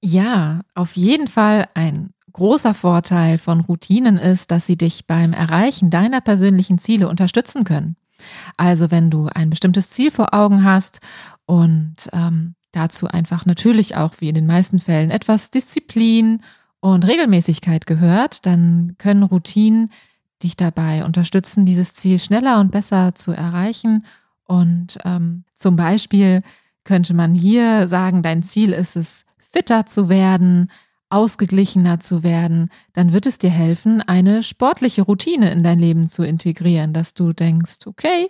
Ja, 0.00 0.60
auf 0.74 0.96
jeden 0.96 1.28
Fall 1.28 1.66
ein 1.74 2.10
großer 2.32 2.72
Vorteil 2.72 3.38
von 3.38 3.60
Routinen 3.60 4.16
ist, 4.16 4.50
dass 4.50 4.66
sie 4.66 4.76
dich 4.76 5.06
beim 5.06 5.32
Erreichen 5.32 5.90
deiner 5.90 6.20
persönlichen 6.20 6.78
Ziele 6.78 7.08
unterstützen 7.08 7.64
können. 7.64 7.96
Also 8.56 8.90
wenn 8.90 9.10
du 9.10 9.28
ein 9.34 9.50
bestimmtes 9.50 9.90
Ziel 9.90 10.10
vor 10.10 10.34
Augen 10.34 10.64
hast 10.64 11.00
und 11.46 12.08
ähm, 12.12 12.54
dazu 12.72 13.08
einfach 13.08 13.46
natürlich 13.46 13.96
auch 13.96 14.14
wie 14.18 14.28
in 14.28 14.34
den 14.34 14.46
meisten 14.46 14.78
Fällen 14.78 15.10
etwas 15.10 15.50
Disziplin 15.50 16.42
und 16.80 17.06
Regelmäßigkeit 17.06 17.86
gehört, 17.86 18.46
dann 18.46 18.94
können 18.98 19.22
Routinen 19.22 19.90
dich 20.42 20.56
dabei 20.56 21.04
unterstützen, 21.04 21.66
dieses 21.66 21.94
Ziel 21.94 22.18
schneller 22.18 22.60
und 22.60 22.70
besser 22.70 23.14
zu 23.14 23.32
erreichen. 23.32 24.06
Und 24.44 24.98
ähm, 25.04 25.44
zum 25.54 25.76
Beispiel 25.76 26.42
könnte 26.84 27.14
man 27.14 27.34
hier 27.34 27.88
sagen, 27.88 28.22
dein 28.22 28.42
Ziel 28.42 28.72
ist 28.72 28.96
es, 28.96 29.24
fitter 29.50 29.86
zu 29.86 30.08
werden, 30.08 30.70
ausgeglichener 31.10 32.00
zu 32.00 32.22
werden, 32.22 32.70
dann 32.92 33.12
wird 33.12 33.26
es 33.26 33.38
dir 33.38 33.50
helfen, 33.50 34.02
eine 34.02 34.42
sportliche 34.42 35.02
Routine 35.02 35.50
in 35.50 35.62
dein 35.62 35.78
Leben 35.78 36.06
zu 36.06 36.22
integrieren, 36.22 36.92
dass 36.92 37.14
du 37.14 37.32
denkst, 37.32 37.86
okay, 37.86 38.28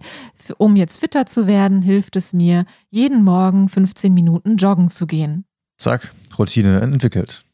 um 0.58 0.76
jetzt 0.76 0.98
fitter 0.98 1.26
zu 1.26 1.46
werden, 1.46 1.82
hilft 1.82 2.16
es 2.16 2.32
mir, 2.32 2.64
jeden 2.90 3.24
Morgen 3.24 3.68
15 3.68 4.14
Minuten 4.14 4.56
joggen 4.56 4.90
zu 4.90 5.06
gehen. 5.06 5.44
Zack, 5.76 6.12
Routine 6.38 6.80
entwickelt. 6.80 7.44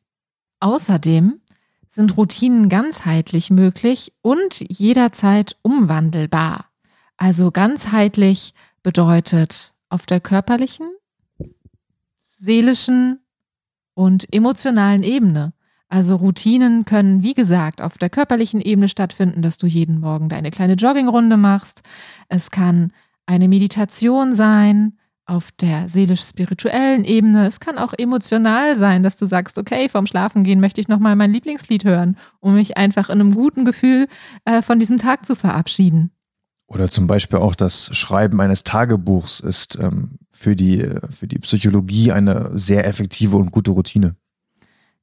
Außerdem 0.61 1.41
sind 1.89 2.17
Routinen 2.17 2.69
ganzheitlich 2.69 3.51
möglich 3.51 4.13
und 4.21 4.65
jederzeit 4.69 5.57
umwandelbar. 5.63 6.67
Also 7.17 7.51
ganzheitlich 7.51 8.53
bedeutet 8.83 9.73
auf 9.89 10.07
der 10.07 10.21
körperlichen, 10.21 10.91
seelischen 12.19 13.24
und 13.95 14.33
emotionalen 14.33 15.03
Ebene. 15.03 15.53
Also 15.89 16.17
Routinen 16.17 16.85
können, 16.85 17.23
wie 17.23 17.35
gesagt, 17.35 17.81
auf 17.81 17.99
der 17.99 18.11
körperlichen 18.11 18.61
Ebene 18.61 18.89
stattfinden, 18.89 19.43
dass 19.43 19.59
du 19.59 19.67
jeden 19.67 20.01
Morgen 20.01 20.29
deine 20.29 20.51
kleine 20.51 20.75
Joggingrunde 20.75 21.37
machst. 21.37 21.83
Es 22.29 22.51
kann 22.51 22.93
eine 23.27 23.49
Meditation 23.49 24.35
sein 24.35 24.99
auf 25.27 25.51
der 25.53 25.89
seelisch-spirituellen 25.89 27.05
Ebene. 27.05 27.47
Es 27.47 27.61
kann 27.61 27.79
auch 27.79 27.95
emotional 27.97 28.77
sein, 28.77 29.03
dass 29.03 29.17
du 29.17 29.25
sagst, 29.25 29.57
okay, 29.59 29.89
vorm 29.89 30.07
Schlafengehen 30.07 30.61
möchte 30.61 30.81
ich 30.81 30.89
nochmal 30.89 31.17
mein 31.17 31.33
Lieblingslied 31.33 31.85
hören, 31.85 32.17
um 32.41 32.55
mich 32.55 32.77
einfach 32.77 33.09
in 33.09 33.21
einem 33.21 33.35
guten 33.35 33.65
Gefühl 33.65 34.07
äh, 34.45 34.61
von 34.61 34.79
diesem 34.79 34.99
Tag 34.99 35.25
zu 35.25 35.35
verabschieden. 35.35 36.11
Oder 36.67 36.89
zum 36.89 37.07
Beispiel 37.07 37.39
auch 37.39 37.55
das 37.55 37.95
Schreiben 37.97 38.41
eines 38.41 38.65
Tagebuchs 38.65 39.41
ist 39.41 39.79
ähm, 39.81 40.19
für, 40.35 40.57
die, 40.57 40.87
für 41.11 41.27
die 41.27 41.39
Psychologie 41.39 42.13
eine 42.13 42.51
sehr 42.55 42.87
effektive 42.87 43.37
und 43.37 43.53
gute 43.53 43.71
Routine. 43.71 44.17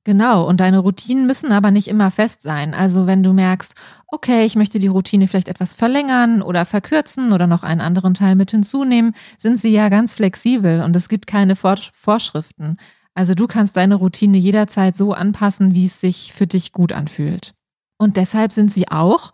Genau, 0.04 0.48
und 0.48 0.60
deine 0.60 0.80
Routinen 0.80 1.28
müssen 1.28 1.52
aber 1.52 1.70
nicht 1.70 1.88
immer 1.88 2.10
fest 2.10 2.42
sein. 2.42 2.74
Also 2.74 3.06
wenn 3.06 3.22
du 3.22 3.34
merkst, 3.34 3.76
okay, 4.08 4.46
ich 4.46 4.56
möchte 4.56 4.80
die 4.80 4.88
Routine 4.88 5.28
vielleicht 5.28 5.48
etwas 5.48 5.76
verlängern 5.76 6.42
oder 6.42 6.66
verkürzen 6.66 7.32
oder 7.34 7.46
noch 7.46 7.62
einen 7.62 7.82
anderen 7.82 8.16
Teil 8.16 8.36
mit 8.36 8.50
hinzunehmen, 8.50 9.14
sind 9.38 9.60
sie 9.60 9.70
ja 9.70 9.90
ganz 9.90 10.16
flexibel 10.16 10.82
und 10.82 10.96
es 10.96 11.08
gibt 11.08 11.28
keine 11.28 11.56
Vorschriften. 11.56 12.78
Also 13.14 13.36
du 13.36 13.46
kannst 13.46 13.78
deine 13.78 13.96
Routine 13.96 14.38
jederzeit 14.38 14.96
so 14.96 15.14
anpassen, 15.14 15.76
wie 15.76 15.86
es 15.86 16.02
sich 16.02 16.34
für 16.34 16.48
dich 16.48 16.72
gut 16.72 16.94
anfühlt. 16.94 17.54
Und 17.98 18.18
deshalb 18.18 18.52
sind 18.52 18.72
sie 18.72 18.88
auch 18.88 19.34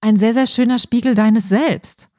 ein 0.00 0.16
sehr, 0.16 0.32
sehr 0.32 0.46
schöner 0.46 0.78
Spiegel 0.78 1.16
deines 1.16 1.48
Selbst, 1.48 2.10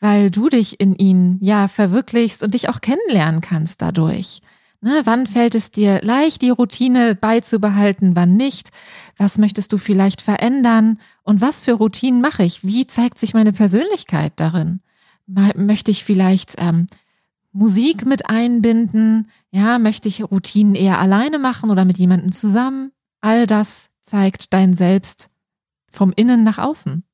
weil 0.00 0.30
du 0.30 0.48
dich 0.48 0.80
in 0.80 0.94
ihnen 0.94 1.38
ja 1.40 1.68
verwirklichst 1.68 2.42
und 2.42 2.54
dich 2.54 2.68
auch 2.68 2.80
kennenlernen 2.80 3.40
kannst 3.40 3.82
dadurch. 3.82 4.40
Ne, 4.84 5.00
wann 5.04 5.26
fällt 5.26 5.54
es 5.54 5.70
dir 5.70 6.02
leicht, 6.02 6.42
die 6.42 6.50
Routine 6.50 7.14
beizubehalten, 7.14 8.14
wann 8.16 8.36
nicht? 8.36 8.68
Was 9.16 9.38
möchtest 9.38 9.72
du 9.72 9.78
vielleicht 9.78 10.20
verändern? 10.20 10.98
Und 11.22 11.40
was 11.40 11.62
für 11.62 11.72
Routinen 11.72 12.20
mache 12.20 12.42
ich? 12.42 12.64
Wie 12.64 12.86
zeigt 12.86 13.18
sich 13.18 13.32
meine 13.32 13.54
Persönlichkeit 13.54 14.34
darin? 14.36 14.80
Möchte 15.26 15.90
ich 15.90 16.04
vielleicht 16.04 16.56
ähm, 16.58 16.86
Musik 17.50 18.04
mit 18.04 18.28
einbinden? 18.28 19.30
Ja, 19.50 19.78
möchte 19.78 20.06
ich 20.08 20.22
Routinen 20.22 20.74
eher 20.74 20.98
alleine 20.98 21.38
machen 21.38 21.70
oder 21.70 21.86
mit 21.86 21.96
jemandem 21.96 22.32
zusammen? 22.32 22.92
All 23.22 23.46
das 23.46 23.88
zeigt 24.02 24.52
dein 24.52 24.74
Selbst 24.74 25.30
vom 25.90 26.12
Innen 26.14 26.44
nach 26.44 26.58
außen. 26.58 27.04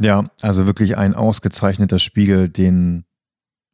Ja, 0.00 0.30
also 0.42 0.66
wirklich 0.66 0.96
ein 0.96 1.14
ausgezeichneter 1.14 1.98
Spiegel, 1.98 2.48
den, 2.48 3.04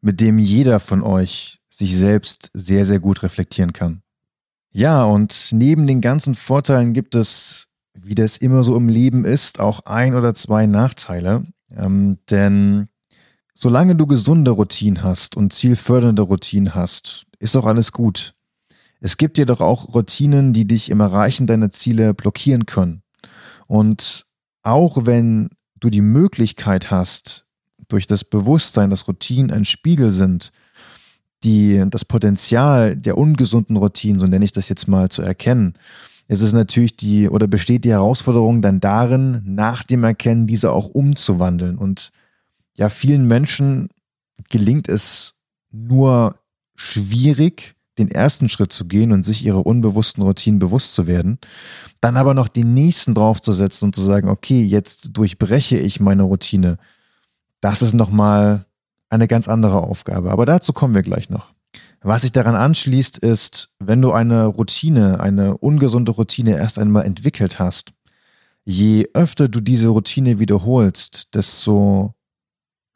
mit 0.01 0.21
dem 0.21 0.39
jeder 0.39 0.81
von 0.81 1.03
euch 1.03 1.61
sich 1.71 1.97
selbst 1.97 2.51
sehr, 2.53 2.85
sehr 2.85 3.01
gut 3.01 3.23
reflektieren 3.23 3.73
kann. 3.73 4.03
Ja, 4.73 5.05
und 5.05 5.49
neben 5.53 5.87
den 5.87 6.01
ganzen 6.01 6.35
Vorteilen 6.35 6.93
gibt 6.93 7.15
es, 7.15 7.69
wie 7.95 8.15
das 8.15 8.37
immer 8.37 8.63
so 8.63 8.77
im 8.77 8.89
Leben 8.89 9.25
ist, 9.25 9.59
auch 9.61 9.81
ein 9.87 10.15
oder 10.15 10.35
zwei 10.35 10.67
Nachteile. 10.67 11.45
Ähm, 11.75 12.19
denn 12.31 12.89
solange 13.55 13.97
du 13.97 14.07
gesunde 14.07 14.53
Routinen 14.53 15.03
hast 15.03 15.37
und 15.37 15.53
zielfördernde 15.53 16.23
Routinen 16.23 16.75
hast, 16.75 17.27
ist 17.39 17.57
auch 17.57 17.67
alles 17.67 17.93
gut. 17.93 18.35
Es 19.01 19.17
gibt 19.17 19.39
jedoch 19.39 19.61
auch 19.61 19.95
Routinen, 19.95 20.53
die 20.53 20.67
dich 20.67 20.91
im 20.91 21.01
Erreichen 21.01 21.47
deiner 21.47 21.71
Ziele 21.71 22.15
blockieren 22.15 22.67
können. 22.67 23.03
Und 23.67 24.27
auch 24.63 25.07
wenn 25.07 25.51
du 25.81 25.91
die 25.91 26.01
Möglichkeit 26.01 26.91
hast, 26.91 27.47
durch 27.89 28.07
das 28.07 28.25
Bewusstsein, 28.25 28.91
dass 28.91 29.09
Routinen 29.09 29.51
ein 29.51 29.65
Spiegel 29.65 30.11
sind, 30.11 30.53
die, 31.43 31.83
das 31.89 32.05
Potenzial 32.05 32.97
der 32.97 33.17
ungesunden 33.17 33.77
Routinen, 33.77 34.19
so 34.19 34.27
nenne 34.27 34.45
ich 34.45 34.53
das 34.53 34.69
jetzt 34.69 34.87
mal, 34.89 35.09
zu 35.09 35.23
erkennen, 35.23 35.75
ist 36.29 36.43
es 36.43 36.53
natürlich 36.53 36.97
die 36.97 37.29
oder 37.29 37.49
besteht 37.49 37.85
die 37.85 37.91
Herausforderung 37.91 38.63
dann 38.63 38.79
darin, 38.79 39.43
nach 39.45 39.83
dem 39.83 40.05
Erkennen 40.05 40.47
diese 40.47 40.71
auch 40.71 40.89
umzuwandeln. 40.89 41.77
Und 41.77 42.13
ja, 42.75 42.89
vielen 42.89 43.27
Menschen 43.27 43.89
gelingt 44.49 44.89
es 44.89 45.35
nur 45.73 46.37
schwierig, 46.77 47.75
den 48.01 48.11
ersten 48.11 48.49
Schritt 48.49 48.73
zu 48.73 48.87
gehen 48.87 49.13
und 49.13 49.23
sich 49.23 49.45
ihrer 49.45 49.65
unbewussten 49.65 50.23
Routinen 50.23 50.59
bewusst 50.59 50.95
zu 50.95 51.07
werden, 51.07 51.39
dann 52.01 52.17
aber 52.17 52.35
noch 52.35 52.49
den 52.49 52.75
nächsten 52.75 53.15
draufzusetzen 53.15 53.87
und 53.87 53.95
zu 53.95 54.01
sagen, 54.01 54.29
okay, 54.29 54.65
jetzt 54.65 55.11
durchbreche 55.13 55.79
ich 55.79 56.01
meine 56.01 56.25
Routine. 56.25 56.79
Das 57.61 57.83
ist 57.83 57.95
nochmal 57.95 58.67
eine 59.11 59.29
ganz 59.29 59.49
andere 59.49 59.83
Aufgabe. 59.83 60.31
Aber 60.31 60.47
dazu 60.47 60.73
kommen 60.73 60.95
wir 60.95 61.03
gleich 61.03 61.31
noch. 61.31 61.53
Was 62.03 62.23
sich 62.23 62.33
daran 62.33 62.55
anschließt, 62.55 63.19
ist, 63.19 63.71
wenn 63.79 64.01
du 64.01 64.13
eine 64.13 64.47
Routine, 64.47 65.21
eine 65.21 65.59
ungesunde 65.59 66.13
Routine 66.13 66.57
erst 66.57 66.79
einmal 66.79 67.05
entwickelt 67.05 67.59
hast, 67.59 67.93
je 68.65 69.09
öfter 69.13 69.49
du 69.49 69.61
diese 69.61 69.89
Routine 69.89 70.39
wiederholst, 70.39 71.35
desto 71.35 72.15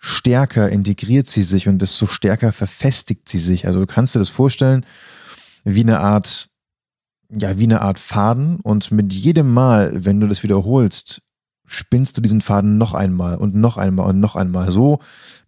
stärker 0.04 0.68
integriert 0.68 1.28
sie 1.28 1.44
sich 1.44 1.66
und 1.66 1.78
desto 1.78 2.06
stärker 2.06 2.52
verfestigt 2.52 3.26
sie 3.26 3.38
sich. 3.38 3.66
Also 3.66 3.80
du 3.80 3.86
kannst 3.86 4.14
dir 4.14 4.18
das 4.18 4.28
vorstellen 4.28 4.84
wie 5.64 5.80
eine 5.80 6.00
Art, 6.00 6.50
ja, 7.30 7.58
wie 7.58 7.64
eine 7.64 7.80
Art 7.80 7.98
Faden 7.98 8.60
und 8.60 8.90
mit 8.92 9.14
jedem 9.14 9.50
Mal, 9.50 10.04
wenn 10.04 10.20
du 10.20 10.28
das 10.28 10.42
wiederholst, 10.42 11.22
spinnst 11.64 12.18
du 12.18 12.20
diesen 12.20 12.42
Faden 12.42 12.76
noch 12.76 12.92
einmal 12.92 13.38
und 13.38 13.54
noch 13.54 13.78
einmal 13.78 14.06
und 14.10 14.20
noch 14.20 14.36
einmal 14.36 14.70
so, 14.70 14.98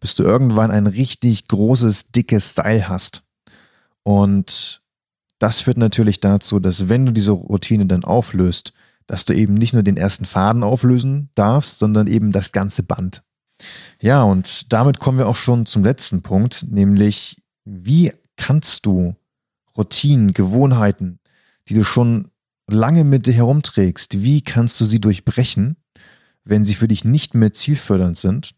bis 0.00 0.14
du 0.14 0.22
irgendwann 0.22 0.70
ein 0.70 0.86
richtig 0.86 1.48
großes, 1.48 2.12
dickes 2.12 2.52
Style 2.52 2.88
hast. 2.88 3.24
Und 4.04 4.80
das 5.38 5.60
führt 5.60 5.76
natürlich 5.76 6.20
dazu, 6.20 6.60
dass 6.60 6.88
wenn 6.88 7.04
du 7.04 7.12
diese 7.12 7.32
Routine 7.32 7.84
dann 7.84 8.04
auflöst, 8.04 8.72
dass 9.06 9.26
du 9.26 9.34
eben 9.34 9.52
nicht 9.52 9.74
nur 9.74 9.82
den 9.82 9.98
ersten 9.98 10.24
Faden 10.24 10.62
auflösen 10.62 11.28
darfst, 11.34 11.78
sondern 11.78 12.06
eben 12.06 12.32
das 12.32 12.52
ganze 12.52 12.82
Band. 12.82 13.22
Ja, 14.00 14.22
und 14.22 14.72
damit 14.72 14.98
kommen 14.98 15.18
wir 15.18 15.28
auch 15.28 15.36
schon 15.36 15.66
zum 15.66 15.84
letzten 15.84 16.22
Punkt, 16.22 16.66
nämlich 16.68 17.36
wie 17.64 18.12
kannst 18.36 18.86
du 18.86 19.16
Routinen, 19.76 20.32
Gewohnheiten, 20.32 21.18
die 21.68 21.74
du 21.74 21.84
schon 21.84 22.30
lange 22.66 23.04
mit 23.04 23.26
dir 23.26 23.34
herumträgst, 23.34 24.22
wie 24.22 24.40
kannst 24.40 24.80
du 24.80 24.84
sie 24.84 25.00
durchbrechen, 25.00 25.76
wenn 26.44 26.64
sie 26.64 26.74
für 26.74 26.88
dich 26.88 27.04
nicht 27.04 27.34
mehr 27.34 27.52
zielfördernd 27.52 28.16
sind? 28.16 28.54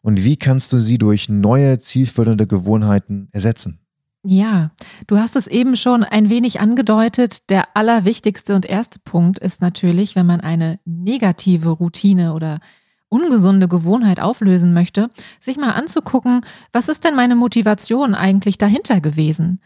Und 0.00 0.22
wie 0.24 0.36
kannst 0.36 0.72
du 0.72 0.78
sie 0.78 0.98
durch 0.98 1.28
neue 1.28 1.78
zielfördernde 1.78 2.46
Gewohnheiten 2.46 3.28
ersetzen? 3.32 3.80
Ja, 4.24 4.72
du 5.06 5.18
hast 5.18 5.36
es 5.36 5.46
eben 5.46 5.76
schon 5.76 6.02
ein 6.04 6.28
wenig 6.28 6.60
angedeutet. 6.60 7.50
Der 7.50 7.76
allerwichtigste 7.76 8.54
und 8.54 8.66
erste 8.66 8.98
Punkt 8.98 9.38
ist 9.38 9.60
natürlich, 9.60 10.16
wenn 10.16 10.26
man 10.26 10.40
eine 10.40 10.80
negative 10.84 11.70
Routine 11.70 12.34
oder 12.34 12.60
ungesunde 13.08 13.68
Gewohnheit 13.68 14.20
auflösen 14.20 14.74
möchte, 14.74 15.10
sich 15.40 15.56
mal 15.56 15.72
anzugucken, 15.72 16.42
was 16.72 16.88
ist 16.88 17.04
denn 17.04 17.14
meine 17.14 17.36
Motivation 17.36 18.14
eigentlich 18.14 18.58
dahinter 18.58 19.00
gewesen? 19.00 19.60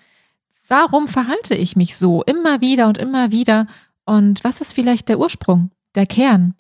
Warum 0.69 1.09
verhalte 1.09 1.55
ich 1.55 1.77
mich 1.77 1.97
so 1.97 2.23
immer 2.23 2.61
wieder 2.61 2.87
und 2.87 2.99
immer 2.99 3.31
wieder? 3.31 3.67
Und 4.05 4.45
was 4.45 4.61
ist 4.61 4.75
vielleicht 4.75 5.09
der 5.09 5.19
Ursprung, 5.19 5.71
der 5.95 6.07
Kern? 6.07 6.55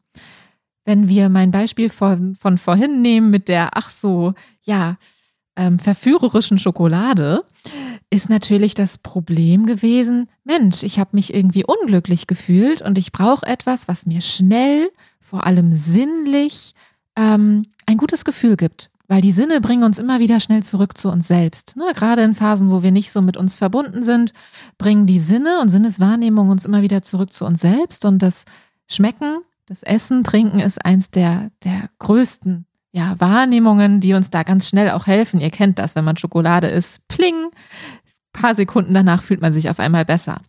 Wenn 0.84 1.08
wir 1.08 1.28
mein 1.28 1.52
Beispiel 1.52 1.88
von, 1.88 2.34
von 2.34 2.58
vorhin 2.58 3.02
nehmen 3.02 3.30
mit 3.30 3.48
der, 3.48 3.70
ach 3.74 3.90
so, 3.90 4.34
ja, 4.62 4.96
ähm, 5.56 5.78
verführerischen 5.78 6.58
Schokolade, 6.58 7.44
ist 8.12 8.28
natürlich 8.28 8.74
das 8.74 8.98
Problem 8.98 9.64
gewesen, 9.64 10.28
Mensch, 10.44 10.82
ich 10.82 10.98
habe 10.98 11.10
mich 11.14 11.32
irgendwie 11.32 11.64
unglücklich 11.64 12.26
gefühlt 12.26 12.82
und 12.82 12.98
ich 12.98 13.10
brauche 13.10 13.46
etwas, 13.46 13.88
was 13.88 14.04
mir 14.04 14.20
schnell 14.20 14.90
vor 15.18 15.46
allem 15.46 15.72
sinnlich 15.72 16.74
ähm, 17.16 17.64
ein 17.86 17.96
gutes 17.96 18.26
Gefühl 18.26 18.56
gibt. 18.56 18.90
Weil 19.08 19.22
die 19.22 19.32
Sinne 19.32 19.62
bringen 19.62 19.82
uns 19.82 19.98
immer 19.98 20.20
wieder 20.20 20.40
schnell 20.40 20.62
zurück 20.62 20.98
zu 20.98 21.10
uns 21.10 21.26
selbst. 21.26 21.74
Ne? 21.76 21.84
Gerade 21.94 22.22
in 22.22 22.34
Phasen, 22.34 22.70
wo 22.70 22.82
wir 22.82 22.92
nicht 22.92 23.10
so 23.10 23.22
mit 23.22 23.38
uns 23.38 23.56
verbunden 23.56 24.02
sind, 24.02 24.34
bringen 24.76 25.06
die 25.06 25.18
Sinne 25.18 25.60
und 25.62 25.70
Sinneswahrnehmung 25.70 26.50
uns 26.50 26.66
immer 26.66 26.82
wieder 26.82 27.00
zurück 27.00 27.32
zu 27.32 27.46
uns 27.46 27.62
selbst. 27.62 28.04
Und 28.04 28.20
das 28.20 28.44
Schmecken, 28.88 29.38
das 29.66 29.82
Essen, 29.82 30.22
Trinken 30.22 30.60
ist 30.60 30.84
eins 30.84 31.10
der, 31.10 31.50
der 31.64 31.88
größten 31.98 32.66
ja, 32.92 33.18
Wahrnehmungen, 33.18 34.00
die 34.00 34.12
uns 34.12 34.28
da 34.28 34.42
ganz 34.42 34.68
schnell 34.68 34.90
auch 34.90 35.06
helfen. 35.06 35.40
Ihr 35.40 35.50
kennt 35.50 35.78
das, 35.78 35.96
wenn 35.96 36.04
man 36.04 36.18
Schokolade 36.18 36.68
isst, 36.68 37.06
pling, 37.08 37.48
paar 38.32 38.54
Sekunden 38.54 38.94
danach 38.94 39.22
fühlt 39.22 39.40
man 39.40 39.52
sich 39.52 39.70
auf 39.70 39.78
einmal 39.78 40.04
besser. 40.04 40.40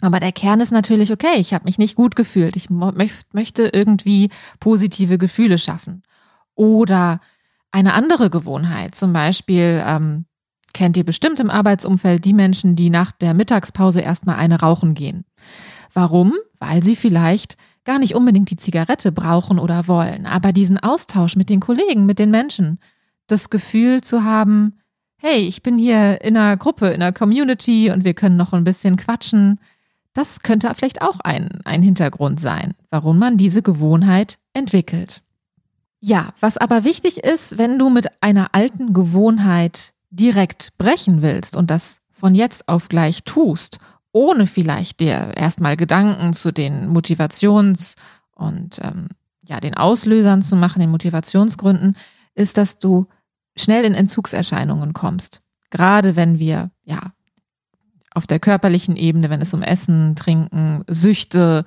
Aber 0.00 0.20
der 0.20 0.32
Kern 0.32 0.60
ist 0.60 0.72
natürlich, 0.72 1.12
okay, 1.12 1.36
ich 1.36 1.52
habe 1.52 1.64
mich 1.64 1.78
nicht 1.78 1.94
gut 1.94 2.16
gefühlt. 2.16 2.56
Ich 2.56 2.70
möchte 2.70 3.70
irgendwie 3.72 4.30
positive 4.58 5.18
Gefühle 5.18 5.58
schaffen. 5.58 6.02
Oder 6.54 7.20
eine 7.70 7.94
andere 7.94 8.30
Gewohnheit, 8.30 8.94
zum 8.94 9.12
Beispiel 9.12 9.82
ähm, 9.86 10.24
kennt 10.72 10.96
ihr 10.96 11.04
bestimmt 11.04 11.40
im 11.40 11.50
Arbeitsumfeld 11.50 12.24
die 12.24 12.32
Menschen, 12.32 12.76
die 12.76 12.90
nach 12.90 13.12
der 13.12 13.34
Mittagspause 13.34 14.00
erstmal 14.00 14.36
eine 14.36 14.60
rauchen 14.60 14.94
gehen. 14.94 15.24
Warum? 15.92 16.34
Weil 16.58 16.82
sie 16.82 16.96
vielleicht 16.96 17.56
gar 17.84 17.98
nicht 17.98 18.14
unbedingt 18.14 18.50
die 18.50 18.56
Zigarette 18.56 19.12
brauchen 19.12 19.58
oder 19.58 19.88
wollen, 19.88 20.26
aber 20.26 20.52
diesen 20.52 20.78
Austausch 20.78 21.36
mit 21.36 21.48
den 21.48 21.60
Kollegen, 21.60 22.06
mit 22.06 22.18
den 22.18 22.30
Menschen, 22.30 22.78
das 23.26 23.50
Gefühl 23.50 24.00
zu 24.00 24.24
haben, 24.24 24.79
hey, 25.20 25.46
ich 25.46 25.62
bin 25.62 25.78
hier 25.78 26.22
in 26.22 26.36
einer 26.36 26.56
Gruppe, 26.56 26.88
in 26.88 27.02
einer 27.02 27.12
Community 27.12 27.90
und 27.90 28.04
wir 28.04 28.14
können 28.14 28.36
noch 28.36 28.52
ein 28.52 28.64
bisschen 28.64 28.96
quatschen. 28.96 29.60
Das 30.14 30.40
könnte 30.40 30.72
vielleicht 30.74 31.02
auch 31.02 31.20
ein, 31.20 31.60
ein 31.64 31.82
Hintergrund 31.82 32.40
sein, 32.40 32.74
warum 32.90 33.18
man 33.18 33.36
diese 33.36 33.62
Gewohnheit 33.62 34.38
entwickelt. 34.54 35.22
Ja, 36.00 36.32
was 36.40 36.56
aber 36.56 36.84
wichtig 36.84 37.18
ist, 37.18 37.58
wenn 37.58 37.78
du 37.78 37.90
mit 37.90 38.06
einer 38.22 38.48
alten 38.52 38.94
Gewohnheit 38.94 39.92
direkt 40.08 40.70
brechen 40.78 41.20
willst 41.20 41.56
und 41.56 41.70
das 41.70 42.00
von 42.10 42.34
jetzt 42.34 42.68
auf 42.68 42.88
gleich 42.88 43.22
tust, 43.24 43.78
ohne 44.12 44.46
vielleicht 44.46 45.00
dir 45.00 45.32
erstmal 45.36 45.76
Gedanken 45.76 46.32
zu 46.32 46.52
den 46.52 46.92
Motivations- 46.92 47.96
und 48.34 48.78
ähm, 48.82 49.08
ja, 49.42 49.60
den 49.60 49.76
Auslösern 49.76 50.42
zu 50.42 50.56
machen, 50.56 50.80
den 50.80 50.90
Motivationsgründen, 50.90 51.96
ist, 52.34 52.56
dass 52.56 52.78
du 52.78 53.06
schnell 53.60 53.84
in 53.84 53.94
Entzugserscheinungen 53.94 54.92
kommst. 54.92 55.42
Gerade 55.70 56.16
wenn 56.16 56.38
wir 56.38 56.70
ja 56.84 57.12
auf 58.12 58.26
der 58.26 58.40
körperlichen 58.40 58.96
Ebene, 58.96 59.30
wenn 59.30 59.40
es 59.40 59.54
um 59.54 59.62
Essen, 59.62 60.16
Trinken, 60.16 60.84
Süchte, 60.88 61.64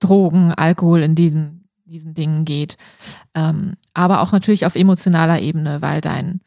Drogen, 0.00 0.52
Alkohol 0.54 1.02
in 1.02 1.14
diesen, 1.14 1.68
diesen 1.84 2.14
Dingen 2.14 2.44
geht. 2.44 2.76
Ähm, 3.34 3.74
aber 3.94 4.22
auch 4.22 4.32
natürlich 4.32 4.64
auf 4.64 4.74
emotionaler 4.74 5.40
Ebene, 5.40 5.82
weil 5.82 6.00
dein, 6.00 6.40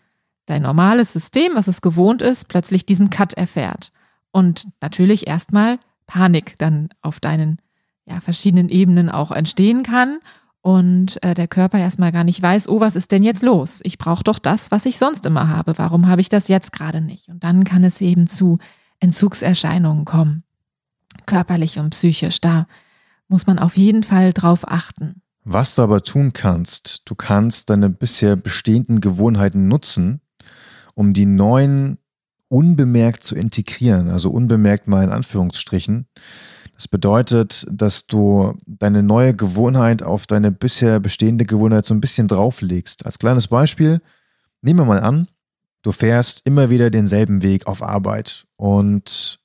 dein 0.48 0.64
normales 0.64 1.14
System, 1.14 1.54
was 1.56 1.68
es 1.68 1.82
gewohnt 1.82 2.22
ist, 2.22 2.48
plötzlich 2.48 2.86
diesen 2.86 3.12
Cut 3.12 3.34
erfährt. 3.34 3.92
Und 4.32 4.68
natürlich 4.82 5.28
erstmal 5.28 5.80
Panik 6.08 6.56
dann 6.58 6.90
auf 7.02 7.20
deinen 7.20 7.60
ja, 8.06 8.20
verschiedenen 8.20 8.70
Ebenen 8.70 9.10
auch 9.10 9.32
entstehen 9.32 9.84
kann 9.84 10.20
und 10.66 11.22
äh, 11.22 11.36
der 11.36 11.48
Körper 11.48 11.78
erstmal 11.78 12.12
gar 12.12 12.24
nicht 12.24 12.42
weiß, 12.42 12.68
oh, 12.70 12.80
was 12.80 12.96
ist 12.96 13.12
denn 13.12 13.22
jetzt 13.22 13.44
los? 13.44 13.82
Ich 13.84 14.00
brauche 14.00 14.24
doch 14.24 14.40
das, 14.40 14.72
was 14.72 14.88
ich 14.88 14.98
sonst 14.98 15.28
immer 15.28 15.48
habe. 15.48 15.78
Warum 15.78 16.08
habe 16.08 16.22
ich 16.22 16.30
das 16.30 16.48
jetzt 16.48 16.72
gerade 16.72 17.02
nicht? 17.02 17.30
Und 17.30 17.44
dann 17.44 17.66
kann 17.66 17.84
es 17.84 18.02
eben 18.02 18.26
zu 18.26 18.58
Entzugserscheinungen 19.00 20.06
kommen, 20.06 20.44
körperlich 21.28 21.78
und 21.78 21.92
psychisch. 21.92 22.42
Da 22.42 22.66
muss 23.28 23.46
man 23.46 23.60
auf 23.60 23.78
jeden 23.78 24.02
Fall 24.02 24.34
drauf 24.34 24.68
achten. 24.68 25.22
Was 25.44 25.76
du 25.76 25.84
aber 25.84 26.02
tun 26.02 26.34
kannst, 26.34 27.04
du 27.06 27.14
kannst 27.14 27.70
deine 27.70 27.92
bisher 27.92 28.36
bestehenden 28.36 29.02
Gewohnheiten 29.02 29.68
nutzen, 29.68 30.20
um 30.96 31.14
die 31.14 31.28
neuen 31.28 32.00
unbemerkt 32.48 33.24
zu 33.24 33.36
integrieren, 33.36 34.10
also 34.10 34.32
unbemerkt 34.32 34.88
mal 34.88 35.04
in 35.04 35.12
Anführungsstrichen. 35.12 36.08
Das 36.76 36.90
bedeutet, 36.90 37.66
dass 37.72 38.06
du 38.06 38.58
deine 38.66 39.02
neue 39.02 39.34
Gewohnheit 39.34 40.04
auf 40.04 40.28
deine 40.28 40.52
bisher 40.52 41.00
bestehende 41.00 41.46
Gewohnheit 41.46 41.86
so 41.86 41.94
ein 41.94 42.02
bisschen 42.02 42.28
drauflegst. 42.28 43.06
Als 43.06 43.18
kleines 43.18 43.48
Beispiel, 43.48 44.02
nehmen 44.62 44.82
wir 44.82 44.86
mal 44.86 45.00
an, 45.00 45.30
du 45.84 45.94
fährst 45.94 46.46
immer 46.46 46.70
wieder 46.70 46.90
denselben 46.90 47.44
Weg 47.44 47.66
auf 47.68 47.82
Arbeit 47.82 48.46
und 48.58 49.40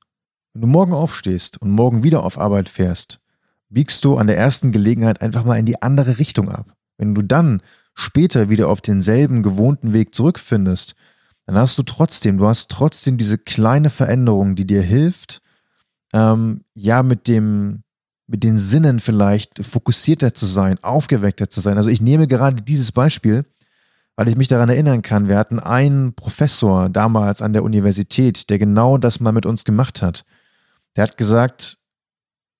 wenn 0.52 0.62
du 0.62 0.66
morgen 0.66 0.92
aufstehst 0.92 1.62
und 1.62 1.70
morgen 1.70 2.02
wieder 2.02 2.24
auf 2.24 2.36
Arbeit 2.36 2.68
fährst, 2.68 3.20
biegst 3.68 4.04
du 4.04 4.18
an 4.18 4.26
der 4.26 4.36
ersten 4.36 4.72
Gelegenheit 4.72 5.22
einfach 5.22 5.44
mal 5.44 5.58
in 5.58 5.66
die 5.66 5.80
andere 5.80 6.18
Richtung 6.18 6.48
ab. 6.48 6.74
Wenn 6.98 7.14
du 7.14 7.22
dann 7.22 7.62
später 7.94 8.50
wieder 8.50 8.68
auf 8.68 8.80
denselben 8.80 9.44
gewohnten 9.44 9.92
Weg 9.92 10.16
zurückfindest, 10.16 10.96
dann 11.46 11.54
hast 11.56 11.78
du 11.78 11.84
trotzdem, 11.84 12.38
du 12.38 12.48
hast 12.48 12.68
trotzdem 12.70 13.16
diese 13.16 13.38
kleine 13.38 13.90
Veränderung, 13.90 14.56
die 14.56 14.66
dir 14.66 14.82
hilft, 14.82 15.40
ähm, 16.12 16.64
ja, 16.74 17.02
mit 17.02 17.28
dem, 17.28 17.82
mit 18.26 18.42
den 18.42 18.58
Sinnen 18.58 19.00
vielleicht 19.00 19.64
fokussierter 19.64 20.34
zu 20.34 20.46
sein, 20.46 20.82
aufgeweckter 20.82 21.50
zu 21.50 21.60
sein. 21.60 21.76
Also 21.76 21.90
ich 21.90 22.00
nehme 22.00 22.26
gerade 22.26 22.62
dieses 22.62 22.92
Beispiel, 22.92 23.44
weil 24.16 24.28
ich 24.28 24.36
mich 24.36 24.48
daran 24.48 24.68
erinnern 24.68 25.02
kann, 25.02 25.28
wir 25.28 25.38
hatten 25.38 25.58
einen 25.58 26.14
Professor 26.14 26.88
damals 26.88 27.42
an 27.42 27.52
der 27.52 27.64
Universität, 27.64 28.50
der 28.50 28.58
genau 28.58 28.98
das 28.98 29.18
mal 29.18 29.32
mit 29.32 29.46
uns 29.46 29.64
gemacht 29.64 30.02
hat. 30.02 30.24
Der 30.94 31.04
hat 31.04 31.16
gesagt, 31.16 31.78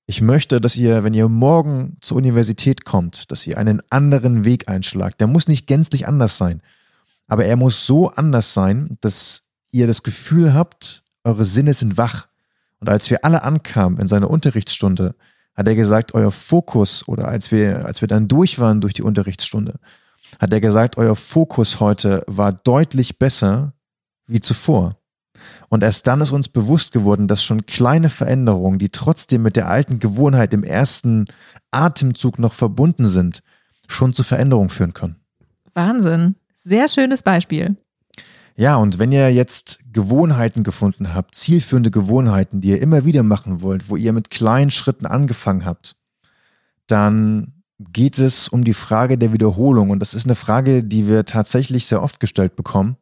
ich 0.06 0.22
möchte, 0.22 0.60
dass 0.60 0.74
ihr, 0.74 1.04
wenn 1.04 1.14
ihr 1.14 1.28
morgen 1.28 1.96
zur 2.00 2.16
Universität 2.16 2.84
kommt, 2.84 3.30
dass 3.30 3.46
ihr 3.46 3.58
einen 3.58 3.82
anderen 3.90 4.44
Weg 4.44 4.68
einschlagt. 4.68 5.20
Der 5.20 5.26
muss 5.26 5.48
nicht 5.48 5.66
gänzlich 5.66 6.08
anders 6.08 6.36
sein, 6.38 6.62
aber 7.28 7.44
er 7.44 7.56
muss 7.56 7.86
so 7.86 8.08
anders 8.10 8.54
sein, 8.54 8.96
dass 9.02 9.42
ihr 9.70 9.86
das 9.86 10.02
Gefühl 10.02 10.52
habt, 10.52 11.04
eure 11.22 11.44
Sinne 11.44 11.74
sind 11.74 11.96
wach. 11.96 12.26
Und 12.80 12.88
als 12.88 13.10
wir 13.10 13.24
alle 13.24 13.42
ankamen 13.42 13.98
in 13.98 14.08
seiner 14.08 14.30
Unterrichtsstunde, 14.30 15.14
hat 15.54 15.68
er 15.68 15.74
gesagt, 15.74 16.14
euer 16.14 16.30
Fokus 16.30 17.06
oder 17.06 17.28
als 17.28 17.50
wir, 17.52 17.84
als 17.84 18.00
wir 18.00 18.08
dann 18.08 18.28
durch 18.28 18.58
waren 18.58 18.80
durch 18.80 18.94
die 18.94 19.02
Unterrichtsstunde, 19.02 19.74
hat 20.38 20.52
er 20.52 20.60
gesagt, 20.60 20.96
euer 20.96 21.16
Fokus 21.16 21.80
heute 21.80 22.24
war 22.26 22.52
deutlich 22.52 23.18
besser 23.18 23.74
wie 24.26 24.40
zuvor. 24.40 24.96
Und 25.68 25.82
erst 25.82 26.06
dann 26.06 26.20
ist 26.20 26.32
uns 26.32 26.48
bewusst 26.48 26.92
geworden, 26.92 27.28
dass 27.28 27.42
schon 27.42 27.66
kleine 27.66 28.10
Veränderungen, 28.10 28.78
die 28.78 28.90
trotzdem 28.90 29.42
mit 29.42 29.56
der 29.56 29.68
alten 29.68 29.98
Gewohnheit 29.98 30.52
im 30.52 30.64
ersten 30.64 31.26
Atemzug 31.70 32.38
noch 32.38 32.54
verbunden 32.54 33.06
sind, 33.06 33.42
schon 33.86 34.14
zu 34.14 34.22
Veränderungen 34.22 34.70
führen 34.70 34.94
können. 34.94 35.16
Wahnsinn. 35.74 36.36
Sehr 36.56 36.88
schönes 36.88 37.22
Beispiel. 37.22 37.76
Ja, 38.56 38.76
und 38.76 38.98
wenn 38.98 39.12
ihr 39.12 39.32
jetzt 39.32 39.78
Gewohnheiten 39.92 40.62
gefunden 40.62 41.14
habt, 41.14 41.34
zielführende 41.34 41.90
Gewohnheiten, 41.90 42.60
die 42.60 42.68
ihr 42.70 42.82
immer 42.82 43.04
wieder 43.04 43.22
machen 43.22 43.62
wollt, 43.62 43.88
wo 43.88 43.96
ihr 43.96 44.12
mit 44.12 44.30
kleinen 44.30 44.70
Schritten 44.70 45.06
angefangen 45.06 45.64
habt, 45.64 45.96
dann 46.86 47.62
geht 47.78 48.18
es 48.18 48.48
um 48.48 48.64
die 48.64 48.74
Frage 48.74 49.16
der 49.16 49.32
Wiederholung. 49.32 49.90
Und 49.90 50.00
das 50.00 50.14
ist 50.14 50.26
eine 50.26 50.34
Frage, 50.34 50.84
die 50.84 51.06
wir 51.06 51.24
tatsächlich 51.24 51.86
sehr 51.86 52.02
oft 52.02 52.20
gestellt 52.20 52.56
bekommen. 52.56 52.96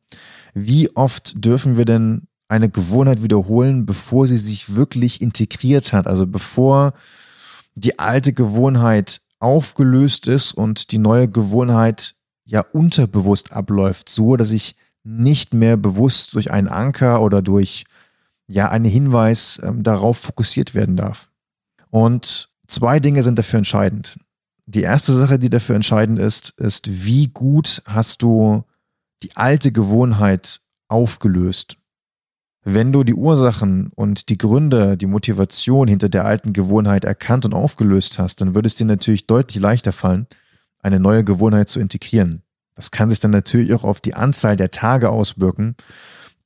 Wie 0.55 0.95
oft 0.95 1.45
dürfen 1.45 1.77
wir 1.77 1.85
denn 1.85 2.29
eine 2.49 2.71
Gewohnheit 2.71 3.23
wiederholen, 3.23 3.87
bevor 3.87 4.27
sie 4.27 4.37
sich 4.37 4.75
wirklich 4.75 5.21
integriert 5.21 5.93
hat? 5.93 6.07
Also 6.07 6.27
bevor 6.27 6.95
die 7.75 7.99
alte 7.99 8.33
Gewohnheit 8.33 9.21
aufgelöst 9.41 10.27
ist 10.27 10.53
und 10.53 10.91
die 10.91 10.99
neue 10.99 11.29
Gewohnheit 11.29 12.15
ja 12.45 12.61
unterbewusst 12.61 13.53
abläuft, 13.53 14.09
so 14.09 14.37
dass 14.37 14.51
ich 14.51 14.77
nicht 15.05 15.55
mehr 15.55 15.77
bewusst 15.77 16.35
durch 16.35 16.51
einen 16.51 16.69
Anker 16.69 17.23
oder 17.23 17.43
durch 17.43 17.85
ja 18.47 18.71
einen 18.71 18.85
Hinweis 18.85 19.61
ähm, 19.63 19.83
darauf 19.83 20.19
fokussiert 20.19 20.75
werden 20.75 20.97
darf. 20.97 21.31
Und 21.91 22.51
zwei 22.67 23.01
Dinge 23.01 23.23
sind 23.23 23.39
dafür 23.39 23.59
entscheidend. 23.59 24.19
Die 24.67 24.83
erste 24.83 25.13
Sache, 25.13 25.39
die 25.39 25.51
dafür 25.51 25.77
entscheidend 25.77 26.19
ist, 26.19 26.51
ist, 26.59 27.05
wie 27.05 27.29
gut 27.29 27.83
hast 27.87 28.23
du 28.23 28.65
die 29.23 29.37
alte 29.37 29.73
Gewohnheit 29.73 30.61
aufgelöst. 30.89 31.77
Wenn 32.65 32.93
du 32.93 33.03
die 33.03 33.15
Ursachen 33.15 33.91
und 33.95 34.29
die 34.29 34.37
Gründe, 34.37 34.97
die 34.97 35.07
Motivation 35.07 35.89
hinter 35.89 36.09
der 36.09 36.27
alten 36.27 36.53
Gewohnheit 36.53 37.05
erkannt 37.05 37.47
und 37.47 37.55
aufgelöst 37.55 38.19
hast, 38.19 38.41
dann 38.41 38.55
würde 38.55 38.67
es 38.67 38.75
dir 38.75 38.85
natürlich 38.85 39.27
deutlich 39.27 39.63
leichter 39.63 39.93
fallen, 39.93 40.27
eine 40.81 41.01
neue 41.01 41.25
Gewohnheit 41.25 41.69
zu 41.69 41.81
integrieren. 41.81 42.43
Das 42.79 42.93
kann 42.93 43.11
sich 43.11 43.19
dann 43.19 43.33
natürlich 43.33 43.75
auch 43.75 43.83
auf 43.83 44.01
die 44.01 44.15
Anzahl 44.15 44.55
der 44.55 44.71
Tage 44.71 45.11
auswirken, 45.11 45.75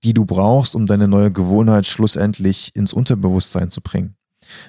die 0.02 0.14
du 0.14 0.24
brauchst, 0.24 0.74
um 0.74 0.86
deine 0.86 1.06
neue 1.06 1.30
Gewohnheit 1.30 1.84
schlussendlich 1.86 2.74
ins 2.74 2.94
Unterbewusstsein 2.94 3.70
zu 3.70 3.82
bringen. 3.82 4.16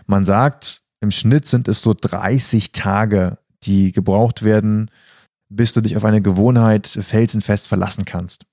Man 0.05 0.25
sagt, 0.25 0.81
im 0.99 1.09
Schnitt 1.09 1.47
sind 1.47 1.69
es 1.69 1.79
so 1.79 1.93
30 1.93 2.73
Tage, 2.73 3.37
die 3.63 3.93
gebraucht 3.93 4.43
werden, 4.43 4.91
bis 5.47 5.71
du 5.71 5.79
dich 5.79 5.95
auf 5.95 6.03
eine 6.03 6.21
Gewohnheit 6.21 6.85
felsenfest 6.85 7.69
verlassen 7.69 8.03
kannst. 8.03 8.43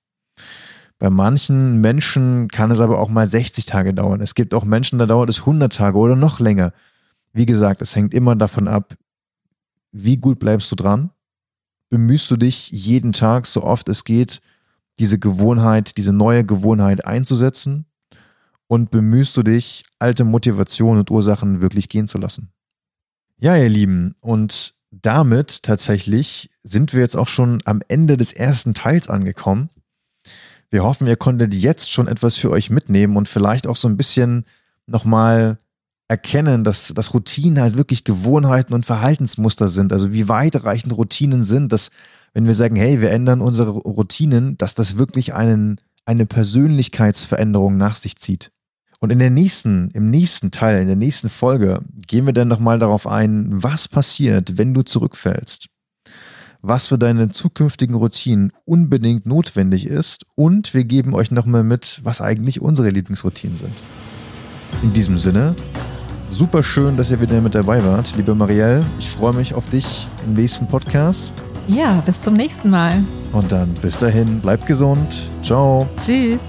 Bei 0.97 1.09
manchen 1.09 1.81
Menschen 1.81 2.47
kann 2.47 2.71
es 2.71 2.79
aber 2.79 2.97
auch 2.99 3.09
mal 3.09 3.27
60 3.27 3.65
Tage 3.65 3.93
dauern. 3.93 4.21
Es 4.21 4.35
gibt 4.35 4.53
auch 4.53 4.63
Menschen, 4.63 4.99
da 4.99 5.05
dauert 5.05 5.29
es 5.29 5.39
100 5.39 5.73
Tage 5.73 5.97
oder 5.97 6.15
noch 6.15 6.39
länger. 6.39 6.71
Wie 7.33 7.45
gesagt, 7.45 7.81
es 7.81 7.93
hängt 7.93 8.13
immer 8.13 8.37
davon 8.37 8.69
ab, 8.69 8.95
wie 9.91 10.15
gut 10.15 10.39
bleibst 10.39 10.71
du 10.71 10.77
dran 10.77 11.09
bemühst 11.91 12.31
du 12.31 12.37
dich 12.37 12.71
jeden 12.71 13.11
Tag, 13.11 13.45
so 13.45 13.63
oft 13.63 13.89
es 13.89 14.05
geht, 14.05 14.41
diese 14.97 15.19
Gewohnheit, 15.19 15.97
diese 15.97 16.13
neue 16.13 16.43
Gewohnheit 16.43 17.05
einzusetzen 17.05 17.85
und 18.67 18.89
bemühst 18.91 19.35
du 19.35 19.43
dich, 19.43 19.83
alte 19.99 20.23
Motivationen 20.23 21.01
und 21.01 21.11
Ursachen 21.11 21.61
wirklich 21.61 21.89
gehen 21.89 22.07
zu 22.07 22.17
lassen. 22.17 22.49
Ja, 23.37 23.57
ihr 23.57 23.69
Lieben, 23.69 24.15
und 24.21 24.73
damit 24.89 25.63
tatsächlich 25.63 26.49
sind 26.63 26.93
wir 26.93 27.01
jetzt 27.01 27.17
auch 27.17 27.27
schon 27.27 27.61
am 27.65 27.81
Ende 27.89 28.15
des 28.15 28.31
ersten 28.31 28.73
Teils 28.73 29.09
angekommen. 29.09 29.69
Wir 30.69 30.83
hoffen, 30.83 31.07
ihr 31.07 31.17
konntet 31.17 31.53
jetzt 31.53 31.91
schon 31.91 32.07
etwas 32.07 32.37
für 32.37 32.51
euch 32.51 32.69
mitnehmen 32.69 33.17
und 33.17 33.27
vielleicht 33.27 33.67
auch 33.67 33.75
so 33.75 33.89
ein 33.89 33.97
bisschen 33.97 34.45
nochmal 34.85 35.57
erkennen, 36.11 36.65
dass, 36.65 36.89
dass 36.93 37.13
Routinen 37.13 37.61
halt 37.61 37.77
wirklich 37.77 38.03
Gewohnheiten 38.03 38.73
und 38.73 38.85
Verhaltensmuster 38.85 39.69
sind. 39.69 39.93
Also 39.93 40.11
wie 40.11 40.27
weitreichend 40.27 40.95
Routinen 40.95 41.45
sind, 41.45 41.71
dass 41.71 41.89
wenn 42.33 42.45
wir 42.47 42.53
sagen, 42.53 42.75
hey, 42.75 42.99
wir 42.99 43.11
ändern 43.11 43.39
unsere 43.39 43.69
Routinen, 43.71 44.57
dass 44.57 44.75
das 44.75 44.97
wirklich 44.97 45.33
einen, 45.33 45.79
eine 46.05 46.25
Persönlichkeitsveränderung 46.25 47.77
nach 47.77 47.95
sich 47.95 48.17
zieht. 48.17 48.51
Und 48.99 49.09
in 49.09 49.19
der 49.19 49.29
nächsten, 49.29 49.89
im 49.91 50.11
nächsten 50.11 50.51
Teil, 50.51 50.81
in 50.81 50.87
der 50.87 50.97
nächsten 50.97 51.29
Folge 51.29 51.79
gehen 52.07 52.25
wir 52.25 52.33
dann 52.33 52.49
nochmal 52.49 52.77
darauf 52.77 53.07
ein, 53.07 53.63
was 53.63 53.87
passiert, 53.87 54.57
wenn 54.57 54.73
du 54.73 54.83
zurückfällst. 54.83 55.67
Was 56.61 56.89
für 56.89 56.97
deine 56.97 57.29
zukünftigen 57.29 57.95
Routinen 57.95 58.51
unbedingt 58.65 59.25
notwendig 59.25 59.87
ist. 59.87 60.25
Und 60.35 60.73
wir 60.73 60.83
geben 60.83 61.15
euch 61.15 61.31
nochmal 61.31 61.63
mit, 61.63 62.01
was 62.03 62.19
eigentlich 62.19 62.61
unsere 62.61 62.89
Lieblingsroutinen 62.89 63.55
sind. 63.55 63.73
In 64.83 64.93
diesem 64.93 65.17
Sinne, 65.17 65.55
super 66.31 66.63
schön, 66.63 66.97
dass 66.97 67.11
ihr 67.11 67.21
wieder 67.21 67.39
mit 67.41 67.53
dabei 67.53 67.83
wart, 67.85 68.15
liebe 68.15 68.33
Marielle. 68.33 68.83
Ich 68.97 69.09
freue 69.09 69.33
mich 69.33 69.53
auf 69.53 69.69
dich 69.69 70.07
im 70.25 70.33
nächsten 70.33 70.65
Podcast. 70.67 71.31
Ja, 71.67 72.01
bis 72.05 72.21
zum 72.21 72.33
nächsten 72.33 72.69
Mal. 72.69 73.03
Und 73.33 73.51
dann 73.51 73.69
bis 73.81 73.97
dahin, 73.97 74.39
bleibt 74.39 74.65
gesund. 74.65 75.29
Ciao. 75.43 75.87
Tschüss. 76.03 76.39